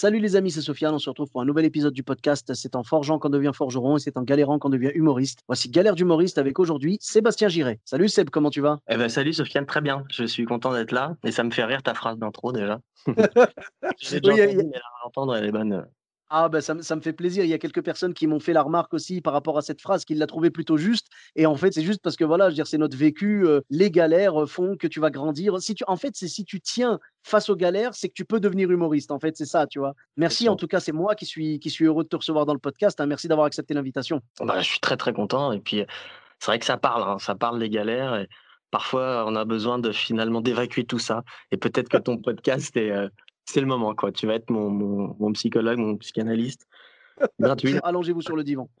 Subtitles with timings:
[0.00, 0.94] Salut les amis, c'est Sofiane.
[0.94, 2.54] On se retrouve pour un nouvel épisode du podcast.
[2.54, 5.40] C'est en forgeant qu'on devient forgeron et c'est en galérant qu'on devient humoriste.
[5.46, 7.80] Voici Galère d'humoriste avec aujourd'hui Sébastien Giret.
[7.84, 8.78] Salut Seb, comment tu vas?
[8.88, 10.04] Eh ben, salut Sofiane, très bien.
[10.10, 12.80] Je suis content d'être là et ça me fait rire ta phrase d'intro déjà.
[13.98, 15.86] J'ai déjà Oui, entendu, il y a- mais la entendre, elle est bonne.
[16.32, 17.42] Ah ben ça, me- ça me fait plaisir.
[17.44, 19.80] Il y a quelques personnes qui m'ont fait la remarque aussi par rapport à cette
[19.80, 21.08] phrase, qu'ils l'a trouvée plutôt juste.
[21.34, 23.44] Et en fait, c'est juste parce que voilà, je veux dire, c'est notre vécu.
[23.46, 25.60] euh, les galères font que tu vas grandir.
[25.60, 28.38] Si tu, en fait, c'est si tu tiens face aux galères, c'est que tu peux
[28.38, 29.10] devenir humoriste.
[29.10, 29.94] En fait, c'est ça, tu vois.
[30.16, 30.48] Merci.
[30.48, 32.60] En tout cas, c'est moi qui suis qui suis heureux de te recevoir dans le
[32.60, 33.00] podcast.
[33.00, 33.06] hein.
[33.06, 34.20] Merci d'avoir accepté l'invitation.
[34.40, 35.84] Bah, je suis très très content et puis
[36.38, 38.28] c'est vrai que ça parle, hein, ça parle des galères et
[38.70, 42.92] parfois on a besoin de finalement d'évacuer tout ça et peut-être que ton podcast est,
[42.92, 43.08] euh,
[43.50, 44.12] c'est le moment quoi.
[44.12, 46.66] Tu vas être mon, mon, mon psychologue, mon psychanalyste
[47.38, 47.74] gratuit.
[47.84, 48.70] Allongez-vous sur le divan.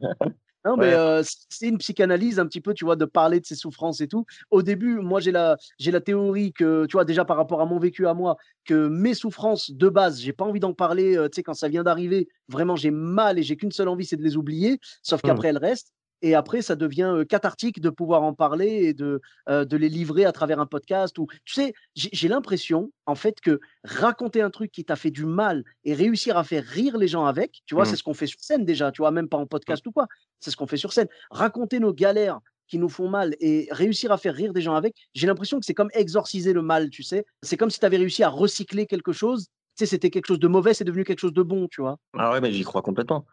[0.66, 0.94] Non, mais Ouais.
[0.94, 4.08] euh, c'est une psychanalyse un petit peu, tu vois, de parler de ses souffrances et
[4.08, 4.26] tout.
[4.50, 7.64] Au début, moi, j'ai la, j'ai la théorie que, tu vois, déjà par rapport à
[7.64, 11.30] mon vécu à moi, que mes souffrances de base, j'ai pas envie d'en parler, euh,
[11.30, 14.18] tu sais, quand ça vient d'arriver, vraiment, j'ai mal et j'ai qu'une seule envie, c'est
[14.18, 15.28] de les oublier, sauf Hmm.
[15.28, 15.94] qu'après, elles restent.
[16.22, 20.24] Et après, ça devient cathartique de pouvoir en parler et de, euh, de les livrer
[20.24, 21.18] à travers un podcast.
[21.18, 25.24] Ou, tu sais, j'ai l'impression, en fait, que raconter un truc qui t'a fait du
[25.24, 28.26] mal et réussir à faire rire les gens avec, tu vois, c'est ce qu'on fait
[28.26, 30.06] sur scène déjà, tu vois, même pas en podcast ou quoi.
[30.40, 31.08] C'est ce qu'on fait sur scène.
[31.30, 34.94] Raconter nos galères qui nous font mal et réussir à faire rire des gens avec,
[35.14, 37.24] j'ai l'impression que c'est comme exorciser le mal, tu sais.
[37.42, 39.48] C'est comme si tu avais réussi à recycler quelque chose.
[39.76, 41.98] Tu sais, c'était quelque chose de mauvais, c'est devenu quelque chose de bon, tu vois.
[42.16, 43.26] Ah ouais, mais j'y crois complètement.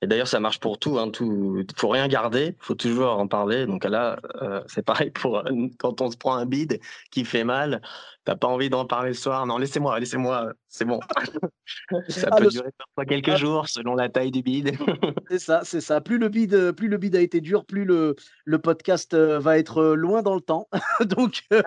[0.00, 0.98] Et d'ailleurs, ça marche pour tout.
[0.98, 3.66] Hein, tout, faut rien garder, faut toujours en parler.
[3.66, 6.78] Donc là, euh, c'est pareil pour euh, quand on se prend un bide
[7.10, 7.82] qui fait mal.
[8.24, 9.44] T'as pas envie d'en parler le soir.
[9.46, 11.00] Non, laissez-moi, laissez-moi, c'est bon.
[12.08, 13.36] ça Ah, peut le- durer parfois quelques Ah.
[13.36, 14.72] jours selon la taille du bide.
[15.30, 16.00] C'est ça, c'est ça.
[16.00, 18.14] Plus le bide, plus le bide a été dur, plus le,
[18.44, 20.68] le podcast euh, va être loin dans le temps.
[21.06, 21.62] Donc, euh,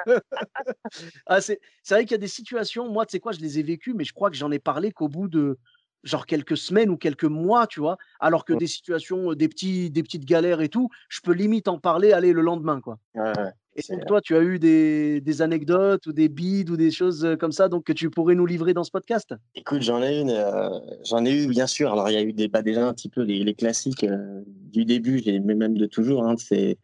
[1.26, 3.60] ah, c'est c'est vrai qu'il y a des situations, moi, tu sais quoi, je les
[3.60, 5.58] ai vécues, mais je crois que j'en ai parlé qu'au bout de
[6.04, 7.98] genre quelques semaines ou quelques mois, tu vois?
[8.20, 11.80] Alors que des situations, des, petits, des petites galères et tout, je peux limite en
[11.80, 12.98] parler, aller le lendemain, quoi.
[13.16, 13.34] Ouais.
[13.76, 17.38] Et donc, toi, tu as eu des, des anecdotes ou des bides ou des choses
[17.40, 19.34] comme ça, donc que tu pourrais nous livrer dans ce podcast?
[19.56, 20.70] Écoute, j'en ai une, euh,
[21.06, 21.94] j'en ai eu bien sûr.
[21.94, 24.42] Alors il y a eu des, bah, déjà un petit peu les, les classiques euh,
[24.46, 26.26] du début, mais même de toujours.
[26.26, 26.78] Hein, c'est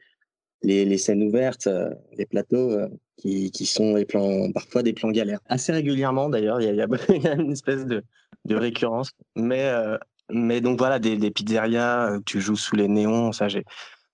[0.64, 2.78] les, les scènes ouvertes, euh, les plateaux
[3.18, 5.42] qui, qui sont des plans, parfois des plans galères.
[5.48, 6.88] Assez régulièrement d'ailleurs, il y y a
[7.34, 8.02] une espèce de,
[8.48, 9.12] de récurrence.
[9.36, 9.98] Mais, euh,
[10.30, 13.64] mais donc voilà, des, des pizzerias, euh, tu joues sous les néons, ça j'ai.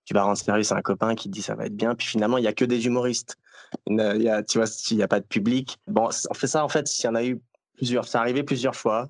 [0.05, 2.05] Tu vas rendre service à un copain qui te dit ça va être bien, puis
[2.05, 3.37] finalement il y a que des humoristes.
[3.87, 5.77] Il y a- tu vois, s'il n'y a pas de public.
[5.87, 7.39] Bon, on fait ça en fait, s'il y en a eu
[7.77, 9.09] plusieurs, c'est arrivé plusieurs fois.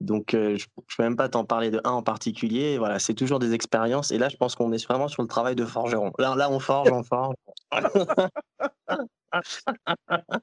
[0.00, 2.78] Donc, euh, je ne peux même pas t'en parler de un en particulier.
[2.78, 4.10] Voilà, c'est toujours des expériences.
[4.12, 6.10] Et là, je pense qu'on est vraiment sur le travail de forgeron.
[6.18, 7.34] Là, là on forge, on forge.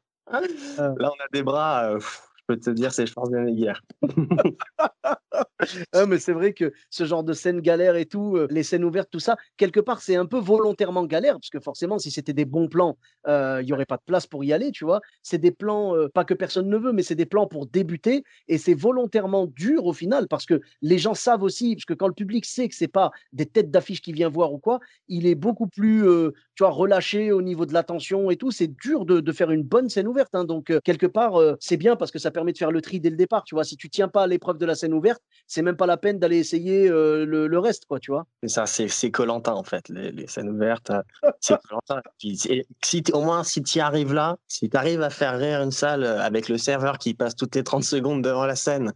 [0.77, 3.73] là, on a des bras, euh, pff, peux te dire, c'est Schwarzenegger.
[5.91, 8.83] Ah, mais c'est vrai que ce genre de scène galère et tout, euh, les scènes
[8.83, 12.33] ouvertes, tout ça, quelque part, c'est un peu volontairement galère, parce que forcément, si c'était
[12.33, 12.97] des bons plans,
[13.27, 15.01] euh, il n'y aurait pas de place pour y aller, tu vois.
[15.21, 18.23] C'est des plans, euh, pas que personne ne veut, mais c'est des plans pour débuter,
[18.47, 22.07] et c'est volontairement dur au final, parce que les gens savent aussi, parce que quand
[22.07, 25.27] le public sait que c'est pas des têtes d'affiche qui vient voir ou quoi, il
[25.27, 28.51] est beaucoup plus, euh, tu vois, relâché au niveau de l'attention et tout.
[28.51, 30.45] C'est dur de, faire une bonne scène ouverte, hein.
[30.45, 32.99] donc euh, quelque part, euh, c'est bien parce que ça permet de faire le tri
[32.99, 33.63] dès le départ, tu vois.
[33.63, 36.19] Si tu tiens pas à l'épreuve de la scène ouverte, c'est même pas la peine
[36.19, 38.25] d'aller essayer euh, le, le reste, quoi, tu vois.
[38.43, 40.91] C'est ça, c'est Koh-Lanta, en fait, les, les scènes ouvertes.
[40.91, 41.01] euh,
[41.39, 41.55] C'est
[42.35, 45.71] c'est- si au moins, si tu arrives là, si tu arrives à faire rire une
[45.71, 48.93] salle euh, avec le serveur qui passe toutes les 30 secondes devant la scène,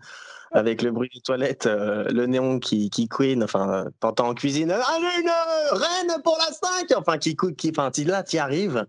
[0.54, 4.70] avec le bruit des toilettes, euh, le néon qui, qui queen, enfin, t'entends en cuisine,
[4.70, 5.30] allez, une
[5.72, 8.86] reine pour la 5 Enfin, qui qui, enfin, t'y- là, tu y arrives.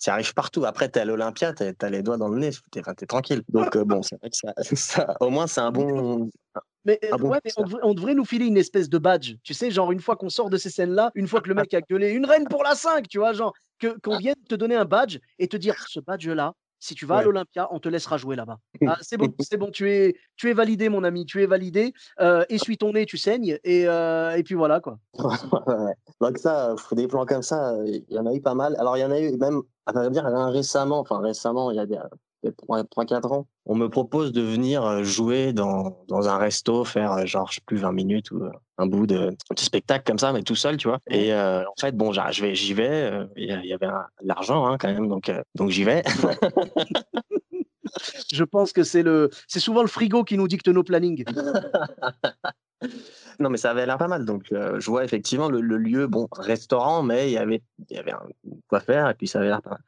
[0.00, 0.64] Tu arrives partout.
[0.64, 3.42] Après, t'es à l'Olympia, t'as as les doigts dans le nez, t'es enfin, t'es tranquille.
[3.48, 6.30] Donc, euh, bon, c'est vrai que ça, ça- au moins, c'est un bon.
[6.84, 7.62] Mais, euh, Ah bon, ouais, mais ça.
[7.62, 10.16] on, devrait, on devrait nous filer une espèce de badge, tu sais, genre une fois
[10.16, 12.62] qu'on sort de ces scènes-là, une fois que le mec a gueulé une reine pour
[12.62, 15.76] la 5, tu vois, genre que- qu'on vienne te donner un badge et te dire
[15.88, 16.52] ce badge-là,
[16.84, 18.58] si tu vas à l'Olympia, on te laissera jouer là-bas.
[18.86, 21.94] Ah, c'est bon, c'est bon, tu es, tu es validé, mon ami, tu es validé.
[22.20, 24.98] Euh, essuie ton nez, tu saignes, et, euh, et puis voilà, quoi.
[26.20, 28.76] Donc ça, euh, des plans comme ça, il y en a eu pas mal.
[28.78, 31.80] Alors il y en a eu même, à vrai dire, récemment, enfin récemment, il y
[31.80, 32.10] a
[32.50, 33.46] 3-4 ans.
[33.66, 37.76] On me propose de venir jouer dans, dans un resto, faire genre, je sais plus,
[37.76, 38.44] 20 minutes ou
[38.78, 40.98] un bout de, spectacle comme ça, mais tout seul, tu vois.
[41.08, 45.30] Et en fait, bon, j'y vais, il y avait de l'argent hein, quand même, donc,
[45.54, 46.02] donc j'y vais.
[48.32, 51.24] je pense que c'est le, c'est souvent le frigo qui nous dicte nos plannings.
[53.38, 54.24] non, mais ça avait l'air pas mal.
[54.24, 58.12] Donc, je vois effectivement le, lieu, bon, restaurant, mais il y avait, il y avait
[58.68, 59.82] quoi faire et puis ça avait l'air pas mal.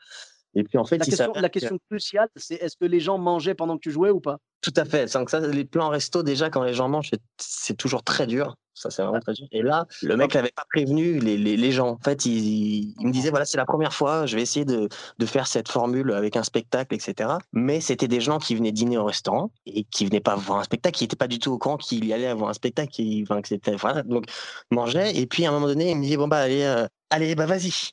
[0.57, 3.83] Et puis en fait, la question, cruciale, c'est est-ce que les gens mangeaient pendant que
[3.83, 4.39] tu jouais ou pas?
[4.63, 5.05] Tout à fait.
[5.05, 8.57] Que ça, les plans resto, déjà, quand les gens mangent, c'est toujours très dur.
[8.73, 9.47] Ça, c'est vraiment très dur.
[9.53, 11.91] Et là, le mec n'avait pas prévenu les, les, les, gens.
[11.91, 14.89] En fait, il, il me disait voilà, c'est la première fois, je vais essayer de,
[15.19, 17.35] de, faire cette formule avec un spectacle, etc.
[17.53, 20.65] Mais c'était des gens qui venaient dîner au restaurant et qui venaient pas voir un
[20.65, 22.91] spectacle, qui n'étaient pas du tout au courant qu'il y allait avoir un spectacle.
[22.91, 24.25] Qui, enfin, que c'était, voilà, donc,
[24.71, 25.17] mangeait.
[25.17, 27.47] Et puis, à un moment donné, il me dit bon, bah, allez, euh, allez bah,
[27.47, 27.93] vas-y.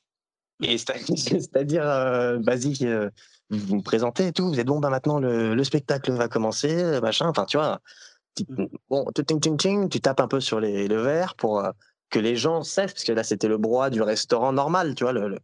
[1.15, 3.09] c'est-à-dire, euh, vas-y, euh,
[3.49, 7.01] vous me présentez et tout, vous êtes bon, bah maintenant le, spectacle va commencer, euh,
[7.01, 7.27] machin.
[7.27, 7.79] Enfin, tu vois,
[8.35, 8.67] tu, mmh.
[8.89, 11.63] bon, tu tapes un peu sur les, le verre pour
[12.09, 15.13] que les gens sachent, parce que là c'était le broie du restaurant normal, tu vois.
[15.13, 15.37] Le,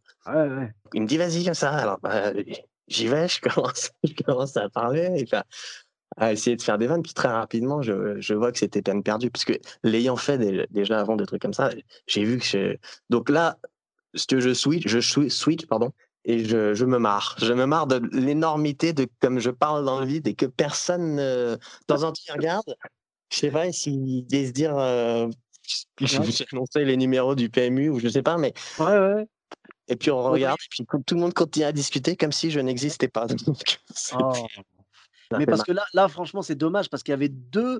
[0.93, 1.71] Il me dit, vas-y, comme ça.
[1.71, 2.31] Alors, bah,
[2.87, 5.11] j'y vais, je commence, je commence à parler.
[5.17, 5.25] Et
[6.17, 7.03] à essayer de faire des vannes.
[7.03, 9.31] Puis très rapidement, je, je vois que c'était peine perdue.
[9.31, 9.53] Parce que
[9.83, 10.37] l'ayant fait
[10.71, 11.69] déjà avant des trucs comme ça,
[12.07, 12.45] j'ai vu que.
[12.45, 12.77] Je...
[13.09, 13.57] Donc là,
[14.27, 15.91] que je switch, je switch, pardon,
[16.25, 17.35] et je, je, me marre.
[17.39, 21.17] Je me marre de l'énormité de comme je parle dans le vide et que personne
[21.17, 21.57] de
[21.87, 22.75] temps en temps regarde.
[23.31, 25.27] Je sais pas s'ils se dire euh,
[26.01, 28.53] je vais annoncer les numéros du PMU ou je sais pas, mais.
[28.79, 29.25] Ouais, ouais.
[29.87, 32.59] Et puis on regarde, et puis tout le monde continue à discuter comme si je
[32.59, 33.25] n'existais pas.
[34.19, 34.33] oh.
[35.37, 37.79] Mais parce que là, là franchement, c'est dommage parce qu'il y avait deux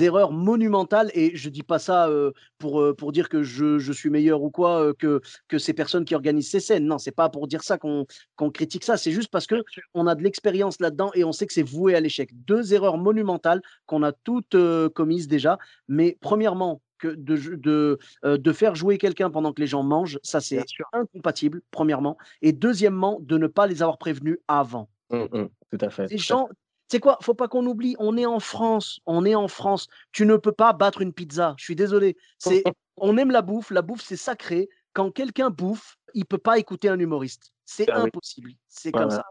[0.00, 2.10] erreurs monumentales et je dis pas ça
[2.58, 6.14] pour, pour dire que je, je, suis meilleur ou quoi que, que ces personnes qui
[6.14, 6.86] organisent ces scènes.
[6.86, 8.06] Non, c'est pas pour dire ça qu'on
[8.36, 8.96] qu'on critique ça.
[8.96, 9.62] C'est juste parce que
[9.94, 12.30] on a de l'expérience là-dedans et on sait que c'est voué à l'échec.
[12.44, 14.56] Deux erreurs monumentales qu'on a toutes
[14.94, 15.58] commises déjà.
[15.88, 20.40] Mais premièrement, que de, de, de faire jouer quelqu'un pendant que les gens mangent, ça
[20.40, 20.62] c'est
[20.92, 22.16] incompatible, premièrement.
[22.42, 24.88] Et deuxièmement, de ne pas les avoir prévenus avant.
[25.10, 26.16] Mmh, mmh, tout à fait.
[26.16, 26.48] Gens,
[26.90, 29.86] c'est quoi Faut pas qu'on oublie, on est en France, on est en France.
[30.10, 31.54] Tu ne peux pas battre une pizza.
[31.56, 32.16] Je suis désolé.
[32.38, 32.64] C'est,
[32.96, 34.68] on aime la bouffe, la bouffe c'est sacré.
[34.92, 37.52] Quand quelqu'un bouffe, il peut pas écouter un humoriste.
[37.64, 38.50] C'est ah impossible.
[38.66, 39.24] C'est comme ça.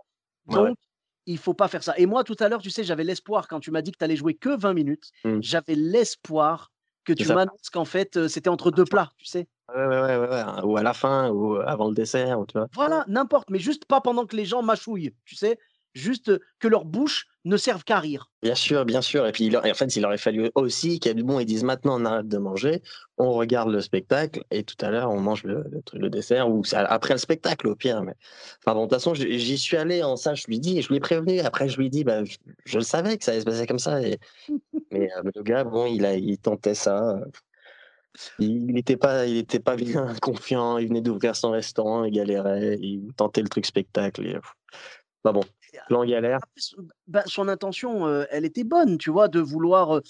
[0.45, 0.77] Donc,
[1.25, 1.93] il faut pas faire ça.
[1.97, 4.05] Et moi, tout à l'heure, tu sais, j'avais l'espoir quand tu m'as dit que tu
[4.05, 5.11] allais jouer que 20 minutes.
[5.25, 5.39] Mmh.
[5.41, 6.71] J'avais l'espoir
[7.03, 9.47] que tu m'annonces qu'en fait, euh, c'était entre deux plats, tu sais.
[9.75, 12.67] Ouais, ouais, ouais, ouais, ou à la fin, ou avant le dessert, tu vois.
[12.73, 15.59] Voilà, n'importe, mais juste pas pendant que les gens mâchouillent, tu sais
[15.93, 18.29] juste que leur bouche ne serve qu'à rire.
[18.41, 19.25] Bien sûr, bien sûr.
[19.25, 21.39] Et puis, il, en fait, il aurait fallu aussi qu'il y ait du bon.
[21.39, 22.81] Ils disent maintenant, on arrête de manger,
[23.17, 25.63] on regarde le spectacle, et tout à l'heure, on mange le,
[25.93, 28.03] le, dessert, ou après le spectacle, au pire.
[28.03, 28.13] Mais...
[28.59, 30.97] Enfin, bon, de toute façon, j'y suis allé en ça, je lui dis, je lui
[30.97, 31.39] ai prévenu.
[31.39, 32.23] Après, je lui ai dit, bah,
[32.65, 34.01] je, le savais que ça allait se passer comme ça.
[34.01, 34.19] Et...
[34.91, 37.19] mais euh, le gars, bon, il, a, il tentait ça.
[38.39, 40.77] Il n'était pas, il était pas bien confiant.
[40.77, 44.25] Il venait d'ouvrir son restaurant, il galérait, il tentait le truc spectacle.
[44.25, 44.37] Et...
[45.23, 45.43] Bah bon,
[45.87, 46.39] plan galère.
[47.07, 50.01] Bah, son intention, elle était bonne, tu vois, de vouloir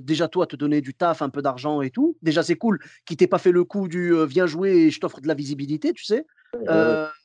[0.00, 2.16] déjà toi te donner du taf, un peu d'argent et tout.
[2.22, 5.20] Déjà, c'est cool qu'il t'ait pas fait le coup du viens jouer et je t'offre
[5.20, 6.26] de la visibilité, tu sais.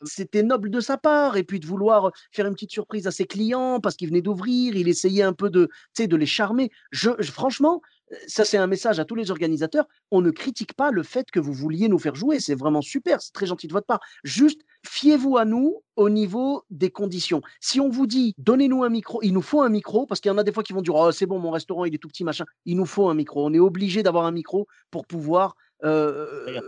[0.03, 3.25] C'était noble de sa part et puis de vouloir faire une petite surprise à ses
[3.25, 6.71] clients parce qu'il venait d'ouvrir, il essayait un peu de, de les charmer.
[6.91, 7.81] Je, franchement,
[8.27, 9.87] ça c'est un message à tous les organisateurs.
[10.11, 13.21] On ne critique pas le fait que vous vouliez nous faire jouer, c'est vraiment super,
[13.21, 13.99] c'est très gentil de votre part.
[14.23, 17.41] Juste fiez-vous à nous au niveau des conditions.
[17.59, 20.33] Si on vous dit donnez-nous un micro, il nous faut un micro, parce qu'il y
[20.33, 22.07] en a des fois qui vont dire oh, c'est bon, mon restaurant il est tout
[22.07, 22.45] petit, machin.
[22.65, 23.45] Il nous faut un micro.
[23.45, 26.61] On est obligé d'avoir un micro pour pouvoir euh,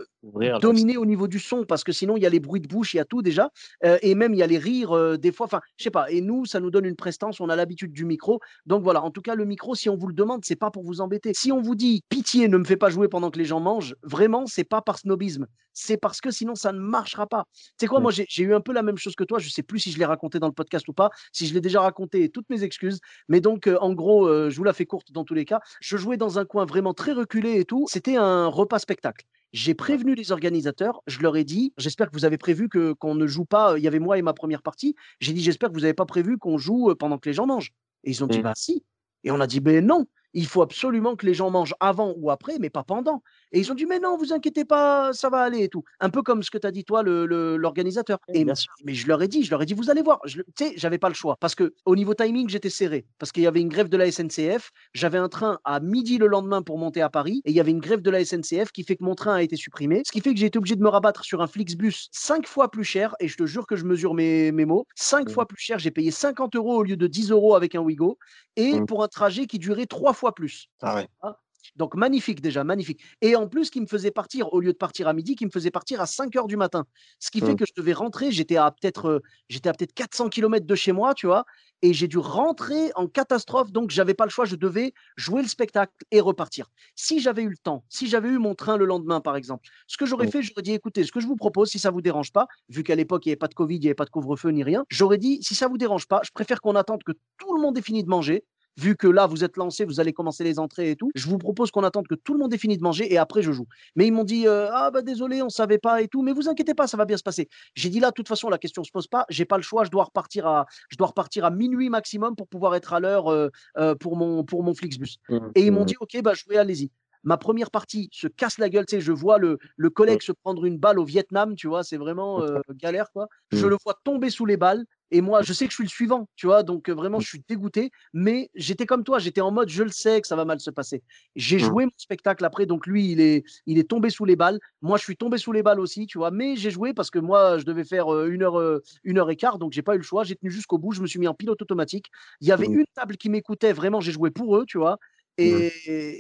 [0.62, 2.94] dominer au niveau du son parce que sinon il y a les bruits de bouche,
[2.94, 3.52] il y a tout déjà
[3.84, 5.46] euh, et même il y a les rires euh, des fois.
[5.46, 6.10] Enfin, je sais pas.
[6.12, 7.40] Et nous, ça nous donne une prestance.
[7.40, 8.40] On a l'habitude du micro.
[8.66, 9.04] Donc voilà.
[9.04, 11.32] En tout cas, le micro, si on vous le demande, c'est pas pour vous embêter.
[11.34, 13.96] Si on vous dit pitié, ne me fais pas jouer pendant que les gens mangent,
[14.04, 15.48] vraiment, c'est pas par snobisme.
[15.74, 17.46] C'est parce que sinon ça ne marchera pas.
[17.80, 19.38] C'est quoi, moi j'ai eu un peu la même chose que toi.
[19.38, 21.12] Je sais plus si je l'ai raconté dans le podcast ou pas.
[21.32, 23.00] Si je l'ai déjà raconté, toutes mes excuses.
[23.28, 25.60] Mais donc en gros, je vous la fais courte dans tous les cas.
[25.82, 27.86] Je jouais dans un coin vraiment très reculé et tout.
[27.90, 29.26] C'était un repas spectacle.
[29.54, 33.16] J'ai prévenu les organisateurs, je leur ai dit, j'espère que vous avez prévu que qu'on
[33.16, 33.78] ne joue pas.
[33.78, 34.96] Il y avait moi et ma première partie.
[35.20, 37.72] J'ai dit, j'espère que vous n'avez pas prévu qu'on joue pendant que les gens mangent.
[38.04, 38.44] Et ils ont dit, mmh.
[38.44, 38.84] bah si.
[39.24, 40.06] Et on a dit, ben non.
[40.38, 43.24] Il faut absolument que les gens mangent avant ou après, mais pas pendant.
[43.52, 45.84] Et ils ont dit, mais non, vous inquiétez pas, ça va aller et tout.
[46.00, 48.20] Un peu comme ce que tu as dit, toi, l'organisateur.
[48.28, 48.46] Le, et
[48.86, 50.22] mais je leur ai dit, je leur ai dit, vous allez voir.
[50.26, 51.38] Tu sais, j'avais pas le choix.
[51.40, 53.08] Parce que au niveau timing, j'étais serré.
[53.18, 54.70] Parce qu'il y avait une grève de la SNCF.
[54.94, 57.42] J'avais un train à midi le lendemain pour monter à Paris.
[57.46, 59.42] Et il y avait une grève de la SNCF qui fait que mon train a
[59.42, 60.04] été supprimé.
[60.06, 62.70] Ce qui fait que j'ai été obligé de me rabattre sur un Flixbus cinq fois
[62.70, 63.16] plus cher.
[63.20, 64.86] Et je te jure que je mesure mes, mes mots.
[64.94, 65.32] Cinq mmh.
[65.32, 65.80] fois plus cher.
[65.80, 68.20] J'ai payé 50 euros au lieu de 10 euros avec un Wigo.
[68.56, 68.86] Et mmh.
[68.86, 70.68] pour un trajet qui durait trois fois plus.
[70.82, 71.08] Ah ouais.
[71.22, 71.38] Ah,
[71.76, 73.02] donc magnifique déjà, magnifique.
[73.22, 75.52] Et en plus, qui me faisait partir, au lieu de partir à midi, qui me
[75.52, 76.86] faisait partir à 5 heures du matin.
[77.20, 77.58] Ce qui fait mmh.
[77.58, 81.14] que je devais rentrer, j'étais à peut-être j'étais à peut-être 400 km de chez moi,
[81.14, 81.46] tu vois,
[81.82, 85.48] et j'ai dû rentrer en catastrophe, donc j'avais pas le choix, je devais jouer le
[85.48, 86.68] spectacle et repartir.
[86.96, 89.98] Si j'avais eu le temps, si j'avais eu mon train le lendemain, par exemple, ce
[89.98, 90.32] que j'aurais mmh.
[90.32, 92.84] fait, j'aurais dit, écoutez, ce que je vous propose, si ça vous dérange pas, vu
[92.84, 94.64] qu'à l'époque, il n'y avait pas de Covid, il n'y avait pas de couvre-feu ni
[94.64, 97.62] rien, j'aurais dit, si ça vous dérange pas, je préfère qu'on attende que tout le
[97.62, 98.44] monde ait fini de manger,
[98.78, 101.38] vu que là, vous êtes lancé, vous allez commencer les entrées et tout, je vous
[101.38, 103.68] propose qu'on attende que tout le monde ait fini de manger et après je joue.
[103.96, 106.48] Mais ils m'ont dit euh, ah bah désolé, on savait pas et tout, mais vous
[106.48, 107.50] inquiétez pas, ça va bien se passer.
[107.76, 109.84] J'ai dit là, de toute façon, la question se pose pas, j'ai pas le choix,
[109.84, 113.28] je dois repartir à, je dois repartir à minuit maximum pour pouvoir être à l'heure
[113.28, 115.18] euh, euh, pour mon pour mon Flixbus.
[115.30, 115.86] Mmh, et ils m'ont mmh.
[115.86, 116.92] dit ok bah jouez, allez-y
[117.24, 118.86] ma première partie se casse la gueule.
[118.86, 121.84] Tu sais, je vois le, le collègue se prendre une balle au Vietnam, tu vois,
[121.84, 122.42] c'est vraiment
[122.76, 123.28] galère, quoi.
[123.52, 123.70] Je mmh.
[123.70, 124.86] le vois tomber sous les balles.
[125.12, 127.22] Et moi, je sais que je suis le suivant, tu vois, donc vraiment, mmh.
[127.22, 127.92] je suis dégoûté.
[128.14, 130.70] Mais j'étais comme toi, j'étais en mode, je le sais que ça va mal se
[130.70, 131.02] passer.
[131.36, 131.60] J'ai mmh.
[131.60, 134.60] joué mon spectacle après, donc lui, il est, il est tombé sous les balles.
[134.82, 136.32] Moi, je suis tombé sous les balles aussi, tu vois.
[136.32, 139.60] Mais j'ai joué parce que moi, je devais faire une heure, une heure et quart,
[139.60, 140.24] donc j'ai pas eu le choix.
[140.24, 140.92] J'ai tenu jusqu'au bout.
[140.92, 142.08] Je me suis mis en pilote automatique.
[142.42, 143.74] Il y avait une table qui m'écoutait.
[143.74, 144.98] Vraiment, j'ai joué pour eux, tu vois?
[145.38, 145.72] Et,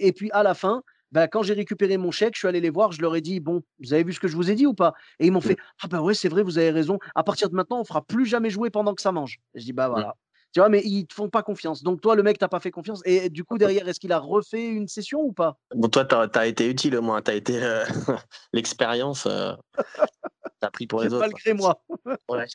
[0.08, 2.70] et puis à la fin, bah, quand j'ai récupéré mon chèque, je suis allé les
[2.70, 4.66] voir, je leur ai dit Bon, vous avez vu ce que je vous ai dit
[4.66, 4.94] ou pas?
[5.20, 5.44] Et ils m'ont mmh.
[5.44, 7.00] fait Ah, bah ouais, c'est vrai, vous avez raison.
[7.16, 9.40] À partir de maintenant, on fera plus jamais jouer pendant que ça mange.
[9.56, 9.92] je dis Bah mmh.
[9.92, 10.16] voilà.
[10.54, 11.84] Tu vois, mais ils te font pas confiance.
[11.84, 13.02] Donc, toi, le mec, t'as pas fait confiance.
[13.06, 15.58] Et du coup, derrière, est-ce qu'il a refait une session ou pas?
[15.76, 17.22] Bon, toi, tu as, été utile au moins.
[17.22, 17.84] Tu as été euh,
[18.54, 19.26] l'expérience.
[19.26, 19.54] Euh,
[20.68, 21.20] t'as pris pour les autres.
[21.20, 21.82] Malgré moi.
[22.30, 22.46] ouais.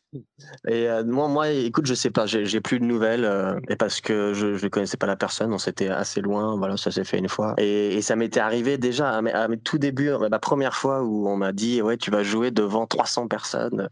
[0.69, 2.27] Et euh, moi, moi, écoute, je sais pas.
[2.27, 3.29] J'ai plus de nouvelles.
[3.69, 5.53] et parce que je ne connaissais pas la personne.
[5.53, 6.57] On s'était assez loin.
[6.57, 7.55] Voilà, ça s'est fait une fois.
[7.59, 10.11] Et, ça m'était arrivé déjà à mes, à mes tout débuts.
[10.31, 13.89] Ma première fois où on m'a dit Ouais, tu vas jouer devant 300 personnes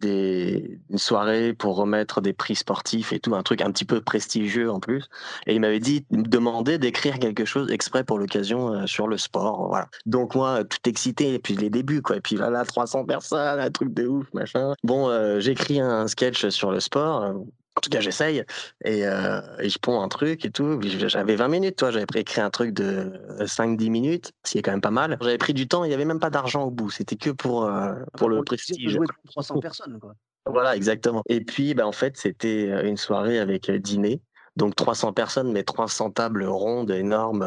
[0.00, 4.00] des, une soirée pour remettre des prix sportifs et tout, un truc un petit peu
[4.00, 5.08] prestigieux en plus.
[5.46, 9.68] Et il m'avait dit, demander d'écrire quelque chose exprès pour l'occasion euh, sur le sport.
[9.68, 9.88] Voilà.
[10.06, 12.16] Donc moi, tout excité, et puis les débuts, quoi.
[12.16, 14.74] Et puis là, là 300 personnes, un truc de ouf, machin.
[14.82, 17.34] Bon, euh, j'écris un sketch sur le sport.
[17.78, 18.42] En tout cas, j'essaye
[18.84, 20.80] et, euh, et, je ponds un truc et tout.
[20.82, 21.92] J'avais 20 minutes, toi.
[21.92, 25.16] J'avais écrit un truc de 5-10 minutes, ce qui est quand même pas mal.
[25.20, 26.90] J'avais pris du temps, il n'y avait même pas d'argent au bout.
[26.90, 28.90] C'était que pour, euh, pour le prestige.
[28.90, 30.14] Jouer 300 personnes, quoi.
[30.44, 31.22] Voilà, exactement.
[31.28, 34.20] Et puis, bah, en fait, c'était euh, une soirée avec dîner.
[34.56, 37.46] Donc 300 personnes, mais 300 tables rondes énormes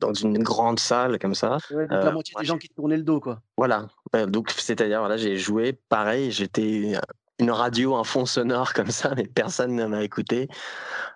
[0.00, 1.58] dans une grande salle comme ça.
[1.70, 3.42] donc la moitié des gens qui tournaient le dos, quoi.
[3.58, 3.88] Voilà.
[4.28, 6.30] Donc c'est-à-dire, voilà, j'ai joué pareil.
[6.30, 6.94] J'étais
[7.38, 10.48] une radio, un fond sonore comme ça, mais personne ne m'a écouté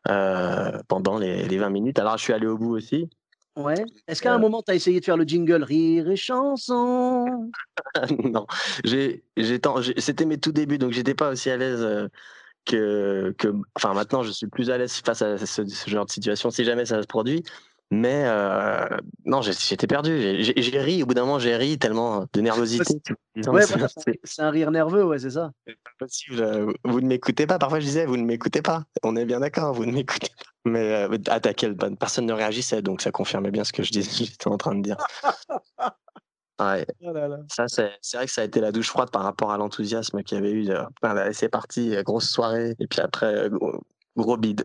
[0.08, 1.98] euh, pendant les, les, 20 minutes.
[1.98, 3.08] Alors je suis allé au bout aussi.
[3.56, 3.84] Ouais.
[4.06, 7.50] Est-ce qu'à un euh moment, tu as essayé de faire le jingle Rire et chanson?
[8.24, 8.46] Non.
[8.84, 12.08] C'était mes tout débuts, donc j'étais pas aussi à l'aise euh,
[12.64, 13.48] que, que.
[13.74, 16.64] Enfin, maintenant, je suis plus à l'aise face à ce, ce, genre de situation si
[16.64, 17.42] jamais ça se produit.
[17.92, 18.86] Mais euh,
[19.24, 20.42] non, j'étais perdu.
[20.42, 23.00] J'ai ri, au bout d'un moment, j'ai ri tellement de nervosité.
[23.48, 23.62] Ouais,
[24.24, 25.50] c'est un rire nerveux, ouais, c'est ça.
[25.66, 26.40] Pas possible.
[26.40, 27.58] Euh, vous ne m'écoutez pas.
[27.58, 28.84] Parfois, je disais, vous ne m'écoutez pas.
[29.02, 30.50] On est bien d'accord, vous ne m'écoutez pas.
[30.66, 33.82] Mais euh, à ta quelle bonne personne ne réagissait, donc ça confirmait bien ce que
[33.82, 34.96] je disais, j'étais en train de dire.
[36.60, 36.86] Ouais.
[37.02, 37.14] Oh
[37.48, 40.36] ça, c'est vrai que ça a été la douche froide par rapport à l'enthousiasme qu'il
[40.36, 40.68] y avait eu.
[41.32, 43.80] c'est parti, grosse soirée, et puis après, gros,
[44.14, 44.62] gros bide.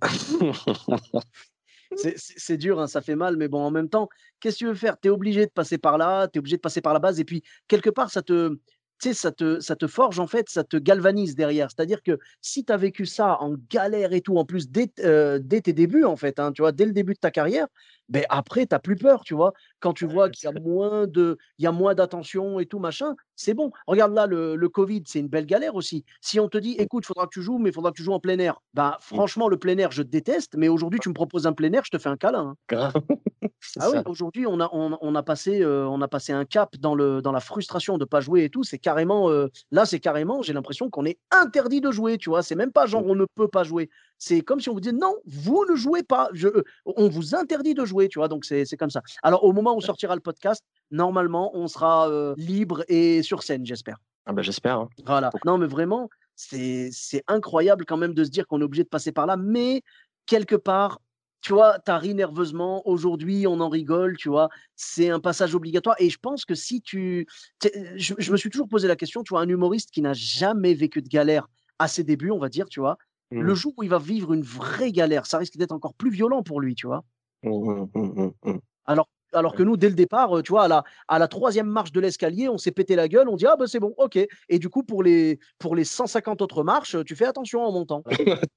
[1.95, 4.09] C'est dur, hein, ça fait mal, mais bon, en même temps,
[4.39, 4.99] qu'est-ce que tu veux faire?
[4.99, 7.19] Tu es obligé de passer par là, tu es obligé de passer par la base,
[7.19, 8.57] et puis quelque part, ça te,
[8.99, 11.69] ça te, ça te forge, en fait, ça te galvanise derrière.
[11.69, 15.39] C'est-à-dire que si tu as vécu ça en galère et tout, en plus dès, euh,
[15.41, 17.67] dès tes débuts, en fait, hein, tu vois, dès le début de ta carrière,
[18.09, 19.53] ben après, tu n'as plus peur, tu vois?
[19.79, 22.79] Quand tu vois qu'il y a moins de, il y a moins d'attention et tout,
[22.79, 23.71] machin, c'est bon.
[23.87, 26.05] Regarde là, le, le Covid, c'est une belle galère aussi.
[26.21, 28.03] Si on te dit, écoute, il faudra que tu joues, mais il faudra que tu
[28.03, 28.61] joues en plein air.
[28.73, 31.83] Ben, franchement, le plein air, je déteste, mais aujourd'hui, tu me proposes un plein air,
[31.85, 32.55] je te fais un câlin.
[32.71, 32.91] Hein.
[33.79, 36.95] ah oui, aujourd'hui, on a, on, a passé, euh, on a passé un cap dans,
[36.95, 38.63] le, dans la frustration de ne pas jouer et tout.
[38.63, 42.43] C'est carrément, euh, là, c'est carrément, j'ai l'impression qu'on est interdit de jouer, tu vois?
[42.43, 43.89] C'est même pas genre on ne peut pas jouer.
[44.17, 46.29] C'est comme si on vous disait non, vous ne jouez pas.
[46.33, 48.27] Je, euh, on vous interdit de jouer, tu vois.
[48.27, 49.01] Donc c'est comme ça.
[49.23, 53.65] Alors au moment où sortira le podcast, normalement, on sera euh, libre et sur scène,
[53.65, 53.97] j'espère.
[54.25, 54.79] Ah bah j'espère.
[54.79, 54.89] Hein.
[55.05, 55.29] Voilà.
[55.45, 56.91] Non, mais vraiment, c'est
[57.27, 59.83] incroyable quand même de se dire qu'on est obligé de passer par là, mais
[60.25, 60.99] quelque part,
[61.41, 65.95] tu vois, t'as ri nerveusement, aujourd'hui, on en rigole, tu vois, c'est un passage obligatoire.
[65.99, 67.27] Et je pense que si tu.
[67.61, 70.73] Je, je, me suis toujours posé la question, tu vois, un humoriste qui n'a jamais
[70.73, 72.97] vécu de galère à ses débuts, on va dire, tu vois,
[73.41, 73.55] le Mmh.
[73.55, 76.61] jour où il va vivre une vraie galère, ça risque d'être encore plus violent pour
[76.61, 77.03] lui, tu vois?
[77.43, 78.57] Mmh, mmh.
[78.85, 81.67] Alors, alors que nous, dès le départ, euh, tu vois, à la, à la troisième
[81.67, 84.17] marche de l'escalier, on s'est pété la gueule, on dit, ah ben c'est bon, ok.
[84.49, 88.03] Et du coup, pour les, pour les 150 autres marches, tu fais attention en montant.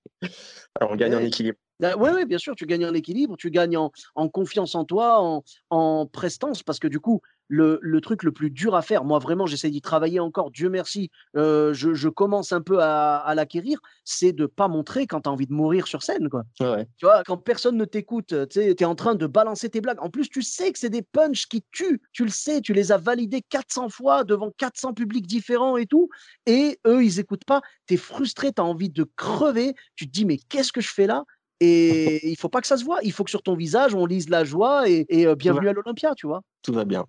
[0.80, 1.58] Alors, on gagne en équilibre.
[1.80, 5.20] Oui, oui, bien sûr, tu gagnes en équilibre, tu gagnes en, en confiance en toi,
[5.20, 9.04] en, en prestance, parce que du coup, le, le truc le plus dur à faire,
[9.04, 13.16] moi vraiment, j'essaie d'y travailler encore, Dieu merci, euh, je, je commence un peu à,
[13.16, 16.44] à l'acquérir, c'est de pas montrer quand tu as envie de mourir sur scène, quoi.
[16.60, 16.88] Ouais, ouais.
[16.98, 20.00] Tu vois, quand personne ne t'écoute, tu es en train de balancer tes blagues.
[20.00, 22.02] En plus, tu sais que c'est des punchs qui tuent.
[22.12, 26.08] Tu le sais, tu les as validés 400 fois devant 400 publics différents et tout.
[26.46, 27.62] Et eux, ils écoutent pas.
[27.86, 29.74] Tu es frustré, tu as envie de crever.
[29.96, 31.24] Tu te dis, mais qu'est-ce que je fais là?
[31.60, 32.98] Et il faut pas que ça se voit.
[33.02, 35.72] Il faut que sur ton visage, on lise la joie et, et, euh, bienvenue à
[35.72, 36.42] l'Olympia, tu vois.
[36.62, 37.04] Tout va bien.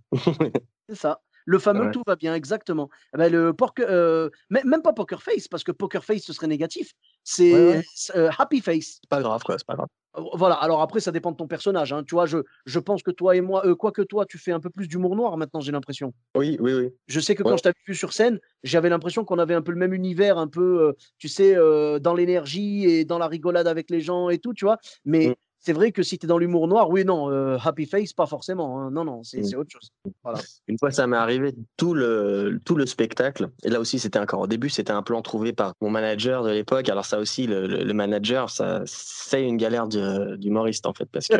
[0.90, 1.20] C'est ça.
[1.46, 1.92] Le fameux Ouais.
[1.92, 2.90] tout va bien, exactement.
[3.14, 6.34] Eh ben, le poker, euh, mê- même pas poker face, parce que poker face, ce
[6.34, 6.92] serait négatif.
[7.32, 7.84] C'est Ouais, ouais.
[8.16, 8.98] euh, happy face.
[9.02, 9.88] C'est pas grave, quoi, c'est pas grave.
[10.18, 11.94] Euh, Voilà, alors après, ça dépend de ton personnage.
[11.94, 12.04] hein.
[12.04, 14.60] Tu vois, je, je pense que toi et moi, euh, quoique toi, tu fais un
[14.60, 16.12] peu plus d'humour noir maintenant, j'ai l'impression.
[16.36, 16.90] Oui, oui, oui.
[17.06, 17.52] Je sais que Ouais.
[17.52, 20.40] quand je t'avais vu sur scène, j'avais l'impression qu'on avait un peu le même univers,
[20.40, 24.30] un peu, euh, tu sais, euh, dans l'énergie et dans la rigolade avec les gens
[24.30, 24.80] et tout, tu vois.
[25.06, 25.34] Mais Mm.
[25.60, 28.26] C'est vrai que si tu es dans l'humour noir, oui, non, euh, happy face, pas
[28.26, 28.80] forcément.
[28.82, 28.92] hein.
[28.92, 29.44] Non, non, c'est Mm.
[29.44, 29.90] c'est autre chose.
[30.24, 30.40] Voilà.
[30.68, 34.40] Une fois, ça m'est arrivé, tout le, tout le spectacle, et là aussi, c'était encore
[34.42, 36.88] au début, c'était un plan trouvé par mon manager de l'époque.
[36.90, 41.28] Alors, ça aussi, le, le- le manager, ça, c'est une galère d'humoriste, en fait, parce
[41.28, 41.38] que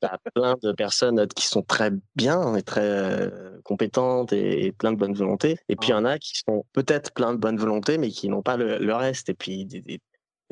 [0.00, 4.92] t'as plein de personnes qui sont très bien et très euh, compétentes et, et plein
[4.92, 5.58] de bonne volonté.
[5.68, 8.28] Et puis, il y en a qui sont peut-être plein de bonne volonté, mais qui
[8.28, 9.28] n'ont pas le, le reste.
[9.28, 10.00] Et puis, des, des-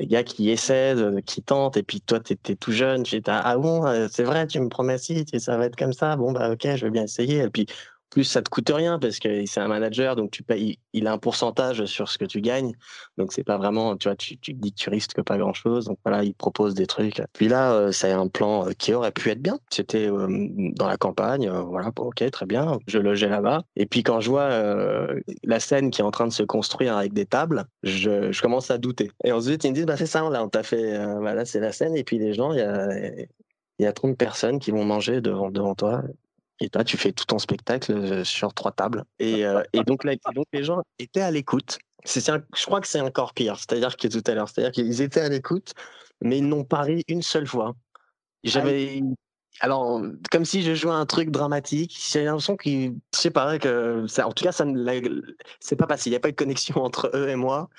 [0.01, 3.31] des gars qui essaient, qui tentent, et puis toi, tu étais tout jeune, tu étais,
[3.31, 6.31] ah bon, euh, c'est vrai, tu me promets si, ça va être comme ça, bon,
[6.31, 7.39] bah ok, je vais bien essayer.
[7.43, 7.67] Et puis,
[8.11, 11.13] plus, ça te coûte rien parce que c'est un manager, donc tu payes, il a
[11.13, 12.73] un pourcentage sur ce que tu gagnes.
[13.17, 15.85] Donc, c'est pas vraiment, tu vois, tu, tu dis que tu risques pas grand chose.
[15.85, 17.21] Donc, voilà, il propose des trucs.
[17.33, 19.57] Puis là, euh, c'est un plan euh, qui aurait pu être bien.
[19.69, 20.27] C'était euh,
[20.75, 22.79] dans la campagne, euh, voilà, ok, très bien.
[22.87, 23.63] Je logeais là-bas.
[23.75, 26.97] Et puis, quand je vois euh, la scène qui est en train de se construire
[26.97, 29.11] avec des tables, je, commence à douter.
[29.23, 31.45] Et ensuite, ils me disent, bah, c'est ça, là, on t'a fait, euh, bah, là,
[31.45, 31.95] c'est la scène.
[31.95, 32.89] Et puis, les gens, il y a,
[33.79, 36.03] y a 30 personnes qui vont manger devant, devant toi.
[36.61, 39.03] Et toi, tu fais tout ton spectacle euh, sur trois tables.
[39.19, 41.79] Et, euh, et donc, là, donc, les gens étaient à l'écoute.
[42.05, 43.57] C'est, c'est un- je crois que c'est encore pire.
[43.57, 45.73] C'est-à-dire que tout à l'heure, c'est-à-dire qu'ils étaient à l'écoute,
[46.21, 47.75] mais ils n'ont pas ri une seule fois.
[48.43, 49.01] J'avais.
[49.59, 52.95] Alors, comme si je jouais un truc dramatique, j'ai l'impression qu'ils.
[53.13, 55.07] Je sais pas, que ça, en tout cas, ça ne l'a-
[55.59, 56.09] c'est pas passé.
[56.09, 57.69] Il n'y a pas eu de connexion entre eux et moi.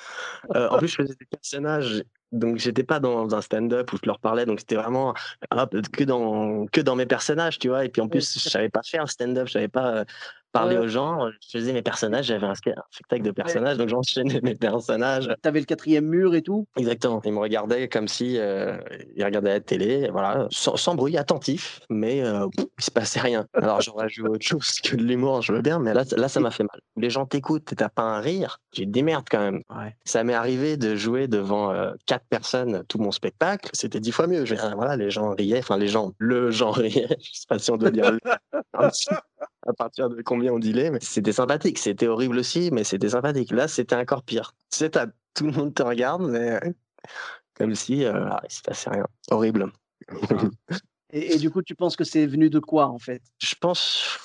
[0.55, 4.07] Euh, en plus, je faisais des personnages, donc j'étais pas dans un stand-up où je
[4.07, 5.15] leur parlais, donc c'était vraiment
[5.51, 7.85] hop, que, dans, que dans mes personnages, tu vois.
[7.85, 10.05] Et puis en plus, je savais pas faire un stand-up, je savais pas euh,
[10.53, 10.85] parler Ouais.
[10.85, 11.29] aux gens.
[11.41, 15.29] Je faisais mes personnages, j'avais un, spectacle de personnages, donc j'enchaînais mes personnages.
[15.43, 16.67] Tu avais le quatrième mur et tout?
[16.77, 17.21] Exactement.
[17.25, 18.79] Ils me regardaient comme si euh,
[19.17, 23.21] ils regardaient la télé, voilà, sans, sans bruit, attentif, mais euh, pff, il se passait
[23.21, 23.47] rien.
[23.55, 26.41] Alors j'aurais joué autre chose que de l'humour, je veux bien, mais là, là ça
[26.41, 26.81] m'a fait mal.
[26.97, 29.63] Les gens t'écoutent, t'as pas un rire, j'ai des merdes quand même.
[29.71, 29.97] Ouais.
[30.05, 34.27] Ça m'est arrivé de jouer devant euh, quatre personnes tout mon spectacle, c'était dix fois
[34.27, 34.45] mieux.
[34.45, 37.71] Je voilà, les gens riaient, enfin les gens, le gens riait, je sais pas si
[37.71, 38.19] on doit dire le-
[39.67, 43.11] à partir de combien on dit les, mais c'était sympathique, c'était horrible aussi, mais c'était
[43.11, 43.51] sympathique.
[43.53, 44.55] Là, c'était encore pire.
[44.71, 46.61] Sais, t'as- tout le monde te regarde, mais
[47.55, 49.07] comme si euh, ah, il se passait rien.
[49.31, 49.73] Horrible.
[51.15, 53.23] Et, et du coup, tu penses que c'est venu de quoi, en fait?
[53.39, 54.19] Je pense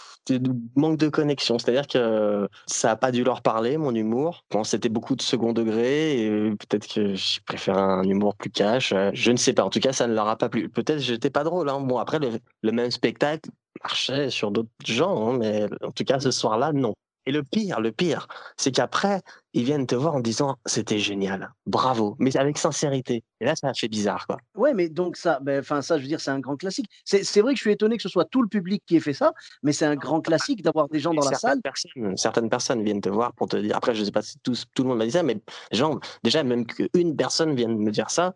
[0.76, 4.46] manque de connexion, c'est-à-dire que ça n'a pas dû leur parler, mon humour.
[4.52, 8.92] Bon, c'était beaucoup de second degré, peut-être que je préfère un humour plus cash.
[8.94, 10.70] euh, Je ne sais pas, en tout cas, ça ne leur a pas plu.
[10.70, 11.70] Peut-être j'étais pas drôle.
[11.70, 11.80] Hein.
[11.82, 13.50] Bon, après, le, le même spectacle
[13.84, 16.94] marchait sur d'autres gens, hein, mais en tout cas, ce soir-là, non.
[17.28, 21.54] Et le pire, le pire, c'est qu'après, ils viennent te voir en disant c'était génial,
[21.66, 23.26] bravo, mais avec sincérité.
[23.42, 24.38] Et là, ça fait bizarre, quoi.
[24.56, 26.90] Ouais, mais donc ça, ben, enfin ça, je veux dire, c'est un grand classique.
[27.04, 29.12] C'est vrai que je suis étonné que ce soit tout le public qui ait fait
[29.14, 31.62] ça, mais c'est un grand classique d'avoir des gens dans la salle.
[31.62, 33.76] Personnes, certaines personnes viennent te voir pour te dire.
[33.76, 35.38] Après, je sais pas si tous- tout le monde m'a dit ça, mais
[35.74, 38.34] genre, déjà, même qu'une personne vienne me dire ça,